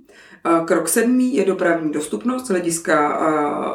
Krok 0.67 0.89
sedmý 0.89 1.35
je 1.35 1.45
dopravní 1.45 1.93
dostupnost 1.93 2.47
z 2.47 2.49
hlediska 2.49 3.19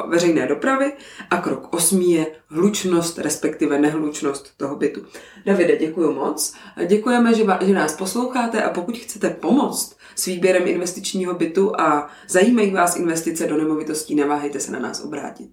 veřejné 0.08 0.46
dopravy 0.46 0.92
a 1.30 1.36
krok 1.36 1.74
osmý 1.74 2.12
je 2.12 2.26
hlučnost, 2.46 3.18
respektive 3.18 3.78
nehlučnost 3.78 4.56
toho 4.56 4.76
bytu. 4.76 5.02
Davide, 5.46 5.76
děkuji 5.76 6.12
moc. 6.12 6.54
Děkujeme, 6.86 7.34
že, 7.34 7.44
nás 7.74 7.96
posloucháte 7.96 8.62
a 8.62 8.70
pokud 8.70 8.98
chcete 8.98 9.30
pomoct 9.30 9.96
s 10.16 10.26
výběrem 10.26 10.68
investičního 10.68 11.34
bytu 11.34 11.80
a 11.80 12.10
zajímají 12.28 12.70
vás 12.70 12.96
investice 12.96 13.46
do 13.46 13.56
nemovitostí, 13.56 14.14
neváhejte 14.14 14.60
se 14.60 14.72
na 14.72 14.78
nás 14.78 15.04
obrátit. 15.04 15.50